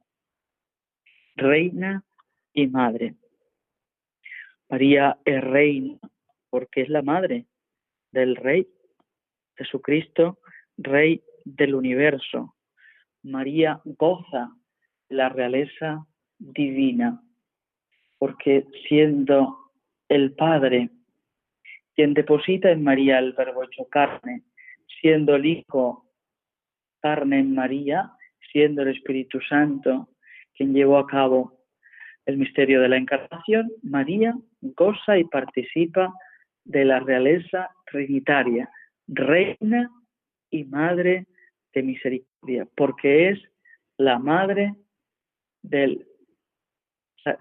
Reina 1.36 2.04
y 2.52 2.66
Madre. 2.66 3.14
María 4.68 5.18
es 5.24 5.42
reina 5.42 5.98
porque 6.48 6.82
es 6.82 6.88
la 6.88 7.02
madre 7.02 7.46
del 8.12 8.36
Rey. 8.36 8.66
Jesucristo, 9.56 10.38
Rey 10.76 11.22
del 11.44 11.74
universo. 11.74 12.54
María 13.22 13.80
goza 13.84 14.50
la 15.08 15.28
realeza 15.28 16.06
divina 16.38 17.22
porque 18.18 18.66
siendo 18.86 19.72
el 20.08 20.34
Padre, 20.34 20.90
quien 21.94 22.12
deposita 22.12 22.70
en 22.70 22.84
María 22.84 23.18
el 23.18 23.32
verbo 23.32 23.64
hecho 23.64 23.86
carne, 23.90 24.42
siendo 25.00 25.36
el 25.36 25.46
Hijo 25.46 26.06
carne 27.00 27.40
en 27.40 27.54
María, 27.54 28.12
siendo 28.52 28.82
el 28.82 28.88
Espíritu 28.88 29.40
Santo 29.40 30.08
quien 30.54 30.74
llevó 30.74 30.98
a 30.98 31.06
cabo 31.06 31.58
el 32.26 32.36
misterio 32.36 32.82
de 32.82 32.90
la 32.90 32.98
encarnación, 32.98 33.70
María 33.82 34.34
goza 34.60 35.16
y 35.16 35.24
participa 35.24 36.12
de 36.64 36.84
la 36.84 37.00
realeza 37.00 37.70
trinitaria, 37.90 38.70
reina 39.06 39.90
y 40.50 40.64
madre 40.64 41.26
de 41.72 41.82
misericordia, 41.82 42.66
porque 42.76 43.30
es 43.30 43.40
la 43.96 44.18
madre 44.18 44.74
del, 45.62 46.06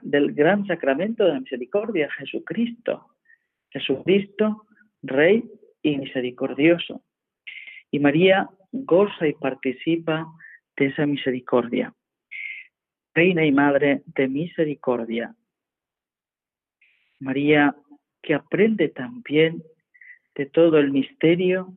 del 0.02 0.34
gran 0.34 0.66
sacramento 0.68 1.26
de 1.26 1.34
la 1.34 1.40
misericordia, 1.40 2.10
Jesucristo. 2.12 3.16
Jesucristo, 3.72 4.66
Rey 5.02 5.44
y 5.82 5.98
misericordioso. 5.98 7.04
Y 7.92 8.00
María 8.00 8.50
goza 8.72 9.28
y 9.28 9.34
participa 9.34 10.28
de 10.76 10.88
esa 10.88 11.06
misericordia. 11.06 11.94
Reina 13.14 13.46
y 13.46 13.52
Madre 13.52 14.04
de 14.06 14.28
misericordia. 14.28 15.36
María 17.20 17.76
que 18.22 18.34
aprende 18.34 18.90
también 18.90 19.64
de 20.40 20.46
todo 20.46 20.78
el 20.78 20.92
misterio 20.92 21.76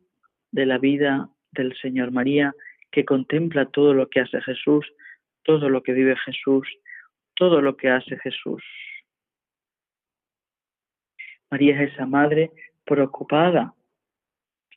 de 0.52 0.66
la 0.66 0.78
vida 0.78 1.28
del 1.50 1.76
Señor 1.78 2.12
María, 2.12 2.54
que 2.92 3.04
contempla 3.04 3.66
todo 3.66 3.92
lo 3.92 4.08
que 4.08 4.20
hace 4.20 4.40
Jesús, 4.40 4.86
todo 5.42 5.68
lo 5.68 5.82
que 5.82 5.92
vive 5.92 6.14
Jesús, 6.24 6.68
todo 7.34 7.60
lo 7.60 7.76
que 7.76 7.90
hace 7.90 8.16
Jesús. 8.18 8.62
María 11.50 11.82
es 11.82 11.92
esa 11.92 12.06
madre 12.06 12.52
preocupada 12.84 13.74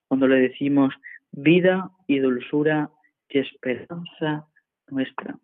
cuando 0.07 0.27
le 0.27 0.37
decimos 0.37 0.91
vida 1.31 1.91
y 2.07 2.17
dulzura 2.17 2.89
y 3.29 3.37
esperanza 3.37 4.47
nuestra. 4.87 5.37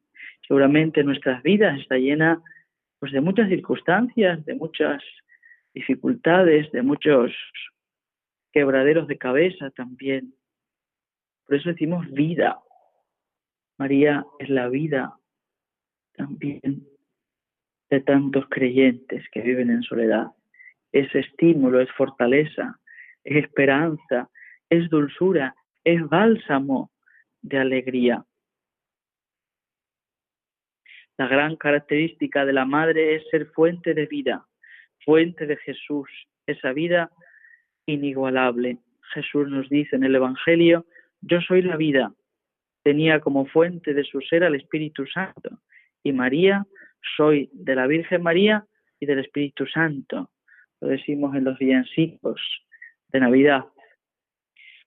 Seguramente 0.48 1.04
nuestras 1.04 1.44
vidas 1.44 1.80
está 1.80 1.98
llena 1.98 2.42
pues, 2.98 3.12
de 3.12 3.22
muchas 3.22 3.50
circunstancias, 3.50 4.44
de 4.46 4.56
muchas 4.56 5.04
dificultades, 5.76 6.72
de 6.72 6.82
muchos 6.82 7.32
quebraderos 8.52 9.08
de 9.08 9.18
cabeza 9.18 9.70
también. 9.72 10.34
Por 11.46 11.56
eso 11.58 11.70
decimos 11.70 12.10
vida. 12.12 12.60
María 13.78 14.26
es 14.40 14.50
la 14.50 14.68
vida 14.70 15.18
también 16.14 16.88
de 17.90 18.00
tantos 18.02 18.46
creyentes 18.50 19.24
que 19.32 19.42
viven 19.42 19.70
en 19.70 19.84
soledad. 19.84 20.28
Es 20.92 21.14
estímulo, 21.14 21.82
es 21.82 21.92
fortaleza, 21.92 22.80
es 23.24 23.44
esperanza, 23.44 24.30
es 24.70 24.90
dulzura, 24.90 25.56
es 25.84 26.08
bálsamo 26.08 26.92
de 27.42 27.58
alegría. 27.58 28.26
La 31.18 31.28
gran 31.28 31.56
característica 31.56 32.46
de 32.46 32.54
la 32.54 32.66
madre 32.66 33.16
es 33.16 33.28
ser 33.30 33.48
fuente 33.48 33.94
de 33.94 34.06
vida, 34.06 34.48
fuente 35.04 35.46
de 35.46 35.58
Jesús, 35.58 36.10
esa 36.48 36.72
vida 36.72 37.12
inigualable. 37.86 38.78
Jesús 39.14 39.50
nos 39.50 39.70
dice 39.70 39.96
en 39.96 40.04
el 40.04 40.16
Evangelio, 40.16 40.86
yo 41.22 41.42
soy 41.42 41.62
la 41.62 41.78
vida. 41.78 42.14
Tenía 42.84 43.20
como 43.20 43.46
fuente 43.46 43.94
de 43.94 44.04
su 44.04 44.22
ser 44.22 44.44
al 44.44 44.56
Espíritu 44.56 45.06
Santo. 45.06 45.60
Y 46.04 46.14
María, 46.14 46.66
soy 47.16 47.50
de 47.54 47.76
la 47.76 47.88
Virgen 47.88 48.24
María 48.24 48.66
y 49.00 49.06
del 49.06 49.20
Espíritu 49.20 49.68
Santo. 49.68 50.32
Lo 50.80 50.88
decimos 50.88 51.36
en 51.36 51.44
los 51.44 51.60
villancicos 51.60 52.42
de 53.10 53.20
Navidad. 53.20 53.66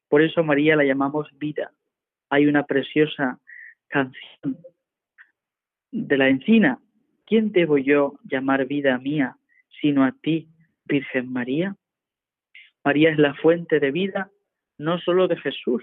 Por 0.09 0.23
eso 0.23 0.43
María 0.43 0.77
la 0.77 0.85
llamamos 0.85 1.29
vida. 1.39 1.73
Hay 2.31 2.47
una 2.47 2.65
preciosa 2.65 3.39
canción 3.89 4.59
de 5.93 6.17
la 6.17 6.29
encina. 6.29 6.81
¿Quién 7.27 7.53
debo 7.53 7.79
yo 7.79 8.19
llamar 8.25 8.67
vida 8.67 8.99
mía 8.99 9.37
sino 9.81 10.05
a 10.05 10.13
ti, 10.13 10.49
Virgen 10.85 11.33
María? 11.33 11.77
María 12.85 13.11
es 13.11 13.19
la 13.19 13.35
fuente 13.35 13.81
de 13.81 13.91
vida 13.91 14.31
no 14.79 14.99
solo 14.99 15.29
de 15.29 15.37
Jesús, 15.37 15.83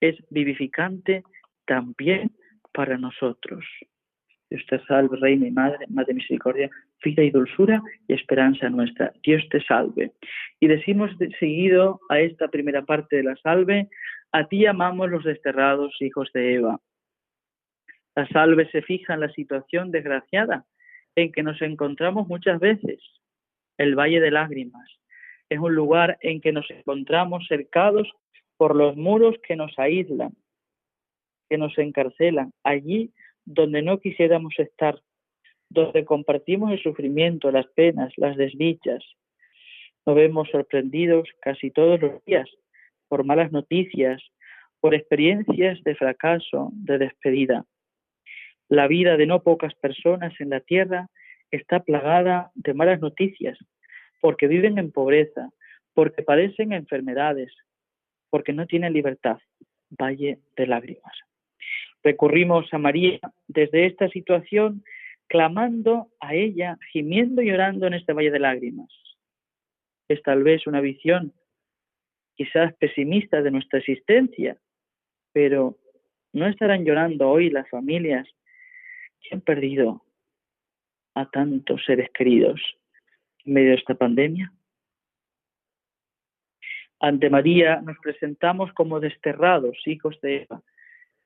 es 0.00 0.16
vivificante 0.30 1.22
también 1.64 2.32
para 2.72 2.98
nosotros. 2.98 3.64
Dios 4.50 4.66
te 4.68 4.84
salve, 4.84 5.16
Reina 5.18 5.46
y 5.46 5.50
Madre, 5.50 5.86
Madre 5.88 6.12
Misericordia, 6.12 6.68
vida 7.02 7.22
y 7.22 7.30
dulzura 7.30 7.82
y 8.06 8.12
esperanza 8.12 8.68
nuestra. 8.68 9.12
Dios 9.22 9.42
te 9.50 9.62
salve. 9.64 10.12
Y 10.60 10.66
decimos 10.66 11.10
seguido 11.38 12.00
a 12.10 12.20
esta 12.20 12.48
primera 12.48 12.82
parte 12.82 13.16
de 13.16 13.22
la 13.22 13.36
salve, 13.36 13.88
a 14.32 14.46
ti 14.48 14.66
amamos 14.66 15.10
los 15.10 15.24
desterrados 15.24 15.94
hijos 16.00 16.30
de 16.34 16.54
Eva. 16.54 16.80
La 18.14 18.26
salve 18.28 18.70
se 18.70 18.82
fija 18.82 19.14
en 19.14 19.20
la 19.20 19.30
situación 19.30 19.90
desgraciada 19.90 20.66
en 21.14 21.32
que 21.32 21.42
nos 21.42 21.62
encontramos 21.62 22.28
muchas 22.28 22.60
veces, 22.60 23.00
el 23.78 23.94
Valle 23.94 24.20
de 24.20 24.30
Lágrimas. 24.30 24.88
Es 25.52 25.58
un 25.58 25.74
lugar 25.74 26.16
en 26.22 26.40
que 26.40 26.50
nos 26.50 26.70
encontramos 26.70 27.46
cercados 27.46 28.10
por 28.56 28.74
los 28.74 28.96
muros 28.96 29.36
que 29.46 29.54
nos 29.54 29.78
aíslan, 29.78 30.32
que 31.50 31.58
nos 31.58 31.76
encarcelan. 31.76 32.54
Allí 32.64 33.12
donde 33.44 33.82
no 33.82 34.00
quisiéramos 34.00 34.54
estar, 34.58 34.98
donde 35.68 36.06
compartimos 36.06 36.72
el 36.72 36.82
sufrimiento, 36.82 37.50
las 37.50 37.66
penas, 37.66 38.14
las 38.16 38.38
desdichas. 38.38 39.04
Nos 40.06 40.16
vemos 40.16 40.48
sorprendidos 40.48 41.28
casi 41.42 41.70
todos 41.70 42.00
los 42.00 42.24
días 42.24 42.48
por 43.08 43.22
malas 43.22 43.52
noticias, 43.52 44.22
por 44.80 44.94
experiencias 44.94 45.82
de 45.84 45.94
fracaso, 45.96 46.70
de 46.72 46.96
despedida. 46.96 47.66
La 48.70 48.86
vida 48.86 49.18
de 49.18 49.26
no 49.26 49.42
pocas 49.42 49.74
personas 49.74 50.32
en 50.40 50.48
la 50.48 50.60
tierra 50.60 51.10
está 51.50 51.80
plagada 51.80 52.50
de 52.54 52.72
malas 52.72 53.02
noticias, 53.02 53.58
porque 54.22 54.46
viven 54.46 54.78
en 54.78 54.92
pobreza, 54.92 55.50
porque 55.94 56.22
padecen 56.22 56.72
enfermedades, 56.72 57.52
porque 58.30 58.52
no 58.52 58.66
tienen 58.66 58.92
libertad. 58.92 59.38
Valle 59.90 60.38
de 60.56 60.66
lágrimas. 60.66 61.12
Recurrimos 62.04 62.72
a 62.72 62.78
María 62.78 63.18
desde 63.48 63.84
esta 63.84 64.08
situación, 64.08 64.84
clamando 65.26 66.08
a 66.20 66.34
ella, 66.34 66.78
gimiendo 66.92 67.42
y 67.42 67.50
llorando 67.50 67.88
en 67.88 67.94
este 67.94 68.12
valle 68.12 68.30
de 68.30 68.38
lágrimas. 68.38 68.88
Es 70.08 70.22
tal 70.22 70.44
vez 70.44 70.66
una 70.68 70.80
visión 70.80 71.34
quizás 72.36 72.72
pesimista 72.76 73.42
de 73.42 73.50
nuestra 73.50 73.80
existencia, 73.80 74.56
pero 75.32 75.78
¿no 76.32 76.46
estarán 76.46 76.84
llorando 76.84 77.28
hoy 77.28 77.50
las 77.50 77.68
familias 77.68 78.28
que 79.20 79.34
han 79.34 79.40
perdido 79.40 80.04
a 81.14 81.28
tantos 81.28 81.84
seres 81.84 82.08
queridos 82.14 82.60
en 83.44 83.54
medio 83.54 83.70
de 83.70 83.76
esta 83.76 83.94
pandemia? 83.94 84.52
Ante 87.00 87.30
María 87.30 87.80
nos 87.80 87.98
presentamos 87.98 88.72
como 88.74 89.00
desterrados, 89.00 89.76
hijos 89.86 90.20
de 90.20 90.42
Eva, 90.42 90.62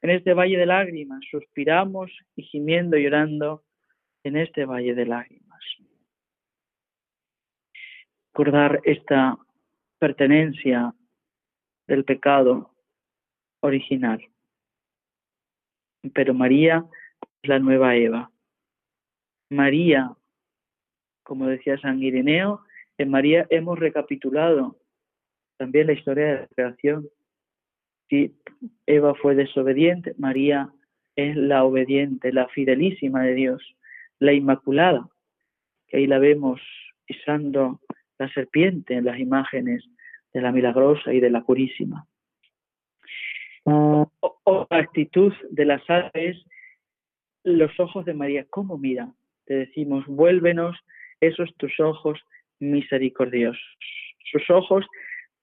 en 0.02 0.10
este 0.10 0.34
valle 0.34 0.56
de 0.56 0.66
lágrimas, 0.66 1.20
suspiramos 1.30 2.10
y 2.34 2.42
gimiendo 2.42 2.96
y 2.96 3.04
llorando 3.04 3.64
en 4.24 4.36
este 4.36 4.64
valle 4.64 4.94
de 4.94 5.06
lágrimas. 5.06 5.62
Recordar 8.32 8.80
esta 8.84 9.38
pertenencia 9.98 10.94
del 11.86 12.04
pecado 12.04 12.74
original. 13.60 14.22
Pero 16.12 16.34
María 16.34 16.84
es 17.42 17.48
la 17.48 17.58
nueva 17.58 17.96
Eva. 17.96 18.30
María, 19.50 20.14
como 21.26 21.48
decía 21.48 21.76
San 21.78 22.02
Ireneo, 22.02 22.62
en 22.98 23.10
María 23.10 23.46
hemos 23.50 23.78
recapitulado 23.78 24.76
también 25.58 25.88
la 25.88 25.94
historia 25.94 26.26
de 26.26 26.34
la 26.40 26.46
creación 26.46 27.08
si 28.08 28.36
Eva 28.86 29.14
fue 29.16 29.34
desobediente, 29.34 30.14
María 30.16 30.70
es 31.16 31.34
la 31.34 31.64
obediente, 31.64 32.32
la 32.32 32.46
fidelísima 32.48 33.22
de 33.24 33.34
Dios, 33.34 33.76
la 34.20 34.32
inmaculada, 34.32 35.08
que 35.88 35.96
ahí 35.96 36.06
la 36.06 36.20
vemos 36.20 36.60
pisando 37.04 37.80
la 38.18 38.32
serpiente 38.32 38.94
en 38.94 39.06
las 39.06 39.18
imágenes 39.18 39.84
de 40.32 40.40
la 40.40 40.52
milagrosa 40.52 41.12
y 41.12 41.20
de 41.20 41.30
la 41.30 41.42
purísima. 41.42 42.06
Otra 43.64 44.78
actitud 44.78 45.32
de 45.50 45.64
las 45.64 45.82
aves, 45.90 46.36
los 47.42 47.78
ojos 47.80 48.04
de 48.04 48.14
María, 48.14 48.46
¿cómo 48.48 48.78
mira? 48.78 49.12
Te 49.46 49.54
decimos, 49.54 50.06
vuélvenos 50.06 50.76
esos 51.20 51.54
tus 51.56 51.78
ojos 51.80 52.20
misericordiosos. 52.58 53.62
Sus 54.30 54.48
ojos 54.50 54.86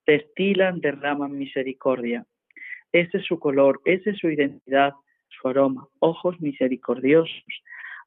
destilan, 0.06 0.82
derraman 0.82 1.38
misericordia. 1.38 2.26
Ese 2.92 3.18
es 3.18 3.26
su 3.26 3.40
color, 3.40 3.82
esa 3.86 4.12
es 4.12 4.18
su 4.18 4.30
identidad, 4.30 4.94
su 5.30 5.48
aroma. 5.48 5.88
Ojos 6.00 6.40
misericordiosos. 6.42 7.44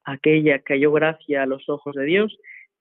Aquella 0.04 0.60
que 0.60 0.74
halló 0.74 0.92
gracia 0.92 1.42
a 1.42 1.46
los 1.46 1.68
ojos 1.68 1.94
de 1.94 2.04
Dios 2.04 2.38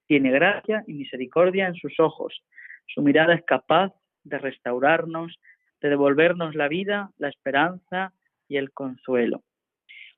Tiene 0.08 0.30
gracia 0.30 0.84
y 0.86 0.94
misericordia 0.94 1.68
en 1.68 1.74
sus 1.76 2.00
ojos. 2.00 2.44
Su 2.86 3.02
mirada 3.02 3.34
es 3.34 3.44
capaz 3.44 3.92
de 4.24 4.38
restaurarnos, 4.38 5.40
de 5.82 5.90
devolvernos 5.90 6.54
la 6.54 6.68
vida, 6.68 7.10
la 7.18 7.30
esperanza 7.30 8.14
y 8.48 8.58
el 8.58 8.72
consuelo. 8.72 9.44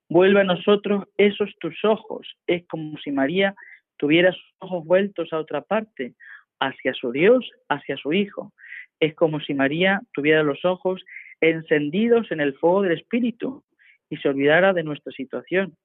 Vuelve 0.09 0.41
a 0.41 0.43
nosotros 0.43 1.05
esos 1.17 1.55
tus 1.59 1.83
ojos. 1.85 2.27
Es 2.47 2.65
como 2.67 2.97
si 2.97 3.11
María 3.11 3.55
tuviera 3.97 4.31
sus 4.31 4.53
ojos 4.59 4.85
vueltos 4.85 5.33
a 5.33 5.39
otra 5.39 5.61
parte, 5.61 6.13
hacia 6.59 6.93
su 6.93 7.11
Dios, 7.11 7.49
hacia 7.69 7.97
su 7.97 8.13
Hijo. 8.13 8.53
Es 8.99 9.13
como 9.15 9.39
si 9.39 9.53
María 9.53 10.01
tuviera 10.13 10.43
los 10.43 10.63
ojos 10.65 11.03
encendidos 11.41 12.31
en 12.31 12.41
el 12.41 12.55
fuego 12.57 12.81
del 12.81 12.93
Espíritu 12.93 13.63
y 14.09 14.17
se 14.17 14.29
olvidara 14.29 14.73
de 14.73 14.83
nuestra 14.83 15.11
situación. 15.11 15.75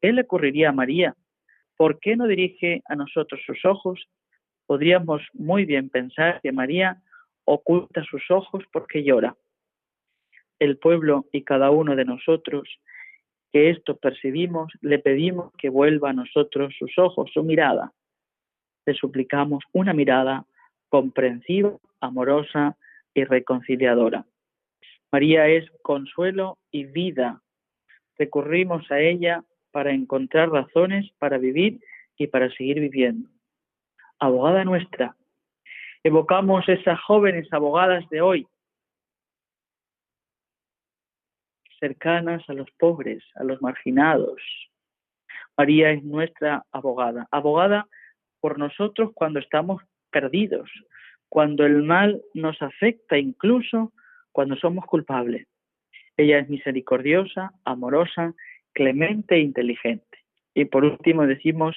¿Qué 0.00 0.12
le 0.12 0.22
ocurriría 0.22 0.70
a 0.70 0.72
María? 0.72 1.14
¿Por 1.76 2.00
qué 2.00 2.16
no 2.16 2.26
dirige 2.26 2.82
a 2.88 2.96
nosotros 2.96 3.40
sus 3.46 3.64
ojos? 3.64 4.08
Podríamos 4.66 5.22
muy 5.34 5.64
bien 5.64 5.90
pensar 5.90 6.40
que 6.42 6.52
María 6.52 7.02
oculta 7.44 8.02
sus 8.04 8.30
ojos 8.30 8.64
porque 8.72 9.04
llora. 9.04 9.36
El 10.58 10.78
pueblo 10.78 11.26
y 11.32 11.42
cada 11.42 11.70
uno 11.70 11.94
de 11.94 12.04
nosotros 12.04 12.68
que 13.56 13.70
esto 13.70 13.96
percibimos, 13.96 14.70
le 14.82 14.98
pedimos 14.98 15.50
que 15.56 15.70
vuelva 15.70 16.10
a 16.10 16.12
nosotros 16.12 16.74
sus 16.78 16.98
ojos, 16.98 17.30
su 17.32 17.42
mirada. 17.42 17.90
Le 18.84 18.92
suplicamos 18.92 19.64
una 19.72 19.94
mirada 19.94 20.44
comprensiva, 20.90 21.72
amorosa 22.02 22.76
y 23.14 23.24
reconciliadora. 23.24 24.26
María 25.10 25.48
es 25.48 25.70
consuelo 25.80 26.58
y 26.70 26.84
vida. 26.84 27.40
Recurrimos 28.18 28.90
a 28.90 29.00
ella 29.00 29.42
para 29.70 29.90
encontrar 29.92 30.50
razones 30.50 31.10
para 31.18 31.38
vivir 31.38 31.80
y 32.18 32.26
para 32.26 32.50
seguir 32.50 32.78
viviendo. 32.78 33.30
Abogada 34.18 34.64
nuestra, 34.64 35.16
evocamos 36.04 36.68
esas 36.68 37.00
jóvenes 37.00 37.50
abogadas 37.54 38.06
de 38.10 38.20
hoy, 38.20 38.46
cercanas 41.78 42.42
a 42.48 42.52
los 42.52 42.70
pobres, 42.72 43.22
a 43.34 43.44
los 43.44 43.60
marginados. 43.62 44.40
María 45.56 45.90
es 45.90 46.04
nuestra 46.04 46.64
abogada, 46.72 47.28
abogada 47.30 47.88
por 48.40 48.58
nosotros 48.58 49.10
cuando 49.14 49.38
estamos 49.38 49.82
perdidos, 50.10 50.70
cuando 51.28 51.64
el 51.64 51.82
mal 51.82 52.22
nos 52.34 52.60
afecta, 52.62 53.18
incluso 53.18 53.92
cuando 54.32 54.56
somos 54.56 54.84
culpables. 54.86 55.46
Ella 56.16 56.38
es 56.38 56.48
misericordiosa, 56.48 57.52
amorosa, 57.64 58.34
clemente 58.72 59.36
e 59.36 59.40
inteligente. 59.40 60.18
Y 60.54 60.66
por 60.66 60.84
último 60.84 61.26
decimos, 61.26 61.76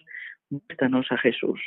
muéstranos 0.50 1.12
a 1.12 1.18
Jesús. 1.18 1.62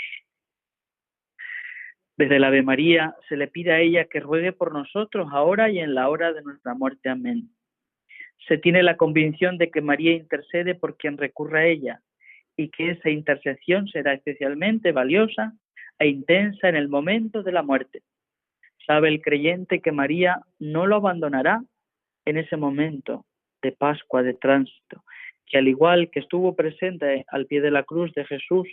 Desde 2.16 2.38
la 2.38 2.48
Ave 2.48 2.62
María 2.62 3.16
se 3.28 3.36
le 3.36 3.48
pide 3.48 3.72
a 3.72 3.80
ella 3.80 4.04
que 4.04 4.20
ruegue 4.20 4.52
por 4.52 4.72
nosotros 4.72 5.28
ahora 5.32 5.70
y 5.70 5.78
en 5.78 5.94
la 5.94 6.08
hora 6.08 6.32
de 6.32 6.42
nuestra 6.42 6.74
muerte. 6.74 7.08
Amén 7.08 7.50
se 8.48 8.58
tiene 8.58 8.82
la 8.82 8.96
convicción 8.96 9.58
de 9.58 9.70
que 9.70 9.80
María 9.80 10.12
intercede 10.12 10.74
por 10.74 10.96
quien 10.96 11.16
recurra 11.16 11.60
a 11.60 11.66
ella 11.66 12.00
y 12.56 12.68
que 12.68 12.90
esa 12.90 13.10
intercesión 13.10 13.88
será 13.88 14.14
especialmente 14.14 14.92
valiosa 14.92 15.54
e 15.98 16.08
intensa 16.08 16.68
en 16.68 16.76
el 16.76 16.88
momento 16.88 17.42
de 17.42 17.52
la 17.52 17.62
muerte. 17.62 18.02
Sabe 18.86 19.08
el 19.08 19.22
creyente 19.22 19.80
que 19.80 19.92
María 19.92 20.40
no 20.58 20.86
lo 20.86 20.96
abandonará 20.96 21.62
en 22.24 22.36
ese 22.36 22.56
momento 22.56 23.24
de 23.62 23.72
Pascua, 23.72 24.22
de 24.22 24.34
tránsito, 24.34 25.04
que 25.46 25.58
al 25.58 25.68
igual 25.68 26.10
que 26.10 26.20
estuvo 26.20 26.56
presente 26.56 27.24
al 27.28 27.46
pie 27.46 27.60
de 27.60 27.70
la 27.70 27.84
cruz 27.84 28.12
de 28.14 28.24
Jesús, 28.24 28.68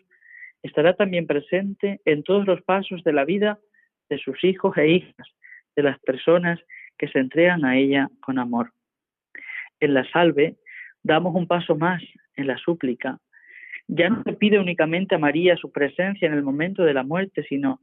estará 0.63 0.95
también 0.95 1.27
presente 1.27 2.01
en 2.05 2.23
todos 2.23 2.45
los 2.47 2.62
pasos 2.63 3.03
de 3.03 3.13
la 3.13 3.23
vida 3.23 3.60
de 4.10 4.17
sus 4.17 4.43
hijos 4.43 4.75
e 4.77 4.88
hijas, 4.88 5.27
de 5.75 5.84
las 5.84 5.99
personas 5.99 6.60
que 6.97 7.08
se 7.08 7.19
entregan 7.19 7.63
a 7.63 7.77
ella 7.77 8.10
con 8.21 8.39
amor 8.39 8.71
en 9.79 9.93
la 9.93 10.09
salve, 10.11 10.57
damos 11.03 11.35
un 11.35 11.47
paso 11.47 11.75
más 11.75 12.01
en 12.35 12.47
la 12.47 12.57
súplica. 12.57 13.19
Ya 13.87 14.09
no 14.09 14.23
se 14.23 14.33
pide 14.33 14.59
únicamente 14.59 15.15
a 15.15 15.19
María 15.19 15.57
su 15.57 15.71
presencia 15.71 16.27
en 16.27 16.33
el 16.33 16.43
momento 16.43 16.83
de 16.83 16.93
la 16.93 17.03
muerte, 17.03 17.43
sino 17.49 17.81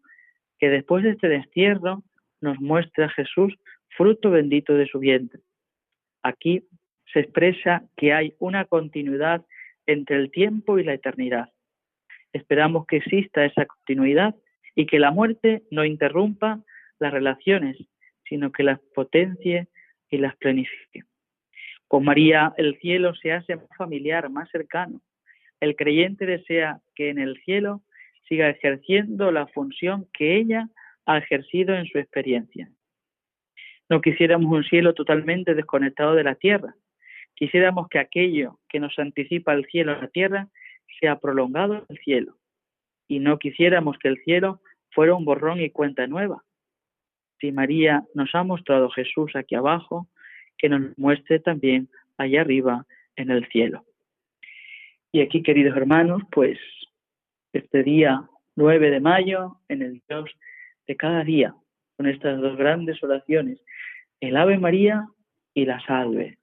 que 0.59 0.69
después 0.69 1.03
de 1.03 1.11
este 1.11 1.29
destierro 1.29 2.03
nos 2.41 2.61
muestra 2.61 3.09
Jesús 3.09 3.55
fruto 3.97 4.31
bendito 4.31 4.75
de 4.75 4.87
su 4.87 4.99
vientre. 4.99 5.41
Aquí 6.23 6.63
se 7.13 7.21
expresa 7.21 7.85
que 7.97 8.13
hay 8.13 8.35
una 8.39 8.65
continuidad 8.65 9.45
entre 9.87 10.17
el 10.17 10.31
tiempo 10.31 10.79
y 10.79 10.85
la 10.85 10.95
eternidad. 10.95 11.51
Esperamos 12.33 12.87
que 12.87 12.99
exista 12.99 13.45
esa 13.45 13.65
continuidad 13.67 14.35
y 14.75 14.87
que 14.87 14.99
la 14.99 15.11
muerte 15.11 15.63
no 15.71 15.85
interrumpa 15.85 16.61
las 16.99 17.13
relaciones, 17.13 17.77
sino 18.29 18.53
que 18.53 18.63
las 18.63 18.81
potencie 18.95 19.69
y 20.11 20.19
las 20.19 20.37
planifique. 20.37 21.05
Con 21.89 22.05
María 22.05 22.53
el 22.57 22.79
cielo 22.81 23.15
se 23.15 23.33
hace 23.33 23.57
más 23.57 23.69
familiar, 23.77 24.29
más 24.31 24.51
cercano. 24.51 25.01
El 25.61 25.77
creyente 25.77 26.27
desea 26.27 26.81
que 26.95 27.11
en 27.11 27.19
el 27.19 27.41
cielo 27.45 27.83
siga 28.29 28.49
ejerciendo 28.49 29.31
la 29.31 29.47
función 29.47 30.07
que 30.13 30.37
ella 30.37 30.69
ha 31.07 31.19
ejercido 31.19 31.75
en 31.75 31.87
su 31.87 31.99
experiencia. 31.99 32.69
No 33.89 34.01
quisiéramos 34.01 34.51
un 34.51 34.65
cielo 34.65 34.95
totalmente 34.95 35.55
desconectado 35.55 36.15
de 36.15 36.25
la 36.25 36.35
tierra. 36.35 36.75
Quisiéramos 37.35 37.89
que 37.89 38.01
aquello 38.01 38.59
que 38.69 38.81
nos 38.81 38.99
anticipa 38.99 39.53
el 39.53 39.65
cielo 39.67 39.93
a 39.93 39.99
la 39.99 40.09
tierra 40.09 40.49
sea 40.99 41.21
prolongado 41.21 41.85
el 41.89 41.99
cielo. 41.99 42.37
Y 43.07 43.21
no 43.21 43.39
quisiéramos 43.39 43.97
que 43.99 44.09
el 44.09 44.23
cielo 44.25 44.61
fuera 44.91 45.15
un 45.15 45.25
borrón 45.25 45.61
y 45.61 45.71
cuenta 45.71 46.07
nueva. 46.09 46.43
Si 47.39 47.53
María 47.53 48.03
nos 48.15 48.35
ha 48.35 48.43
mostrado 48.43 48.91
Jesús 48.91 49.37
aquí 49.37 49.55
abajo, 49.55 50.09
que 50.59 50.69
nos 50.69 50.97
muestre 50.99 51.39
también 51.41 51.89
allá 52.17 52.43
arriba 52.43 52.87
en 53.17 53.31
el 53.31 53.47
cielo. 53.49 53.85
Y 55.13 55.21
aquí, 55.21 55.43
queridos 55.43 55.77
hermanos, 55.77 56.23
pues 56.31 56.59
este 57.53 57.83
día 57.83 58.29
9 58.57 58.91
de 58.91 59.01
mayo, 59.01 59.59
en 59.69 59.83
el 59.83 60.03
Dios 60.09 60.31
de 60.87 60.97
cada 60.97 61.25
día, 61.25 61.55
con 61.97 62.07
estas 62.07 62.41
dos 62.41 62.57
grandes 62.57 63.03
oraciones, 63.03 63.59
el 64.21 64.37
Ave 64.37 64.59
María 64.59 65.07
y 65.55 65.65
la 65.65 65.81
Salve. 65.87 66.39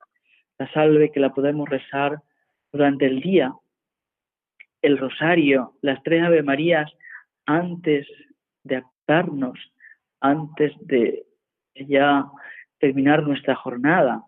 La 0.58 0.71
Salve 0.71 1.12
que 1.12 1.19
la 1.19 1.34
podemos 1.34 1.69
rezar 1.69 2.19
durante 2.71 3.06
el 3.06 3.21
día, 3.21 3.54
el 4.82 4.97
rosario, 4.97 5.73
las 5.82 6.02
tres 6.04 6.23
Ave 6.23 6.43
Marías 6.43 6.91
antes 7.45 8.08
de 8.63 8.78
actarnos, 8.78 9.60
antes 10.19 10.73
de 10.82 11.26
ya 11.76 12.26
terminar 12.83 13.23
nuestra 13.23 13.55
jornada, 13.55 14.25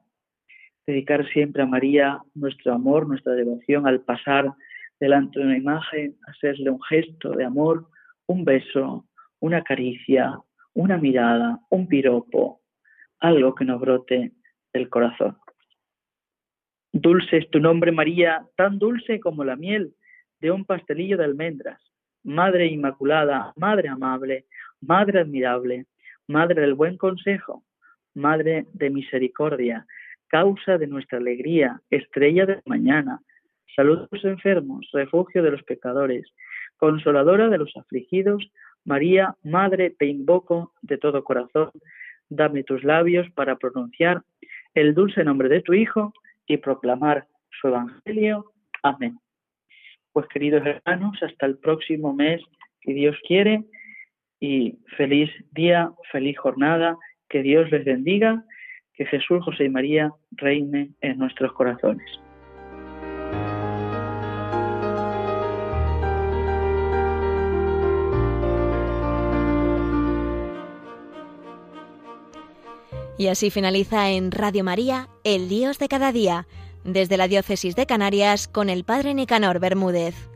dedicar 0.87 1.27
siempre 1.27 1.61
a 1.61 1.65
María 1.65 2.21
nuestro 2.35 2.71
amor, 2.71 3.05
nuestra 3.05 3.33
devoción 3.33 3.85
al 3.85 3.99
pasar 3.99 4.49
delante 4.97 5.39
de 5.39 5.45
una 5.45 5.57
imagen, 5.57 6.15
hacerle 6.25 6.69
un 6.69 6.81
gesto 6.83 7.31
de 7.31 7.43
amor, 7.43 7.89
un 8.27 8.45
beso, 8.45 9.09
una 9.41 9.61
caricia, 9.61 10.39
una 10.73 10.97
mirada, 10.97 11.59
un 11.69 11.85
piropo, 11.89 12.61
algo 13.19 13.53
que 13.55 13.65
nos 13.65 13.81
brote 13.81 14.31
del 14.71 14.87
corazón. 14.87 15.37
Dulce 16.93 17.39
es 17.39 17.49
tu 17.49 17.59
nombre, 17.59 17.91
María, 17.91 18.47
tan 18.55 18.79
dulce 18.79 19.19
como 19.19 19.43
la 19.43 19.57
miel 19.57 19.93
de 20.39 20.51
un 20.51 20.63
pastelillo 20.63 21.17
de 21.17 21.25
almendras. 21.25 21.81
Madre 22.23 22.67
Inmaculada, 22.67 23.51
Madre 23.57 23.89
amable, 23.89 24.45
Madre 24.79 25.19
admirable, 25.19 25.87
Madre 26.29 26.61
del 26.61 26.73
buen 26.73 26.97
consejo, 26.97 27.65
Madre 28.15 28.65
de 28.73 28.89
misericordia, 28.89 29.86
causa 30.28 30.78
de 30.78 30.88
nuestra 30.88 31.17
alegría, 31.19 31.82
estrella 31.89 32.45
de 32.45 32.62
mañana, 32.65 33.19
salud 33.75 33.99
de 33.99 34.08
los 34.12 34.25
enfermos, 34.25 34.89
refugio 34.93 35.43
de 35.43 35.51
los 35.51 35.63
pecadores, 35.63 36.25
consoladora 36.78 37.49
de 37.49 37.58
los 37.58 37.75
afligidos, 37.78 38.49
María, 38.86 39.36
Madre, 39.43 39.95
te 39.97 40.06
invoco 40.06 40.73
de 40.82 40.97
todo 40.97 41.23
corazón, 41.23 41.71
dame 42.30 42.63
tus 42.63 42.84
labios 42.84 43.28
para 43.32 43.56
pronunciar 43.58 44.21
el 44.73 44.93
dulce 44.93 45.23
nombre 45.23 45.49
de 45.49 45.62
tu 45.62 45.73
Hijo 45.73 46.13
y 46.47 46.58
proclamar 46.58 47.28
su 47.49 47.67
Evangelio. 47.67 48.51
Amén. 48.84 49.17
Pues 50.12 50.28
queridos 50.28 50.65
hermanos, 50.65 51.17
hasta 51.21 51.45
el 51.45 51.58
próximo 51.58 52.13
mes, 52.13 52.41
que 52.82 52.93
Dios 52.93 53.17
quiere, 53.28 53.63
y 54.39 54.78
feliz 54.97 55.32
día, 55.51 55.91
feliz 56.12 56.38
jornada 56.38 56.97
que 57.29 57.41
Dios 57.41 57.71
les 57.71 57.85
bendiga, 57.85 58.43
que 58.93 59.05
Jesús, 59.05 59.43
José 59.43 59.65
y 59.65 59.69
María 59.69 60.11
reine 60.31 60.91
en 61.01 61.17
nuestros 61.17 61.51
corazones. 61.53 62.05
Y 73.17 73.27
así 73.27 73.49
finaliza 73.49 74.11
en 74.11 74.31
Radio 74.31 74.63
María, 74.63 75.07
El 75.23 75.47
Dios 75.47 75.79
de 75.79 75.88
cada 75.88 76.11
día, 76.11 76.47
desde 76.83 77.17
la 77.17 77.27
Diócesis 77.27 77.75
de 77.75 77.85
Canarias 77.85 78.47
con 78.47 78.69
el 78.69 78.83
Padre 78.83 79.13
Nicanor 79.13 79.59
Bermúdez. 79.59 80.35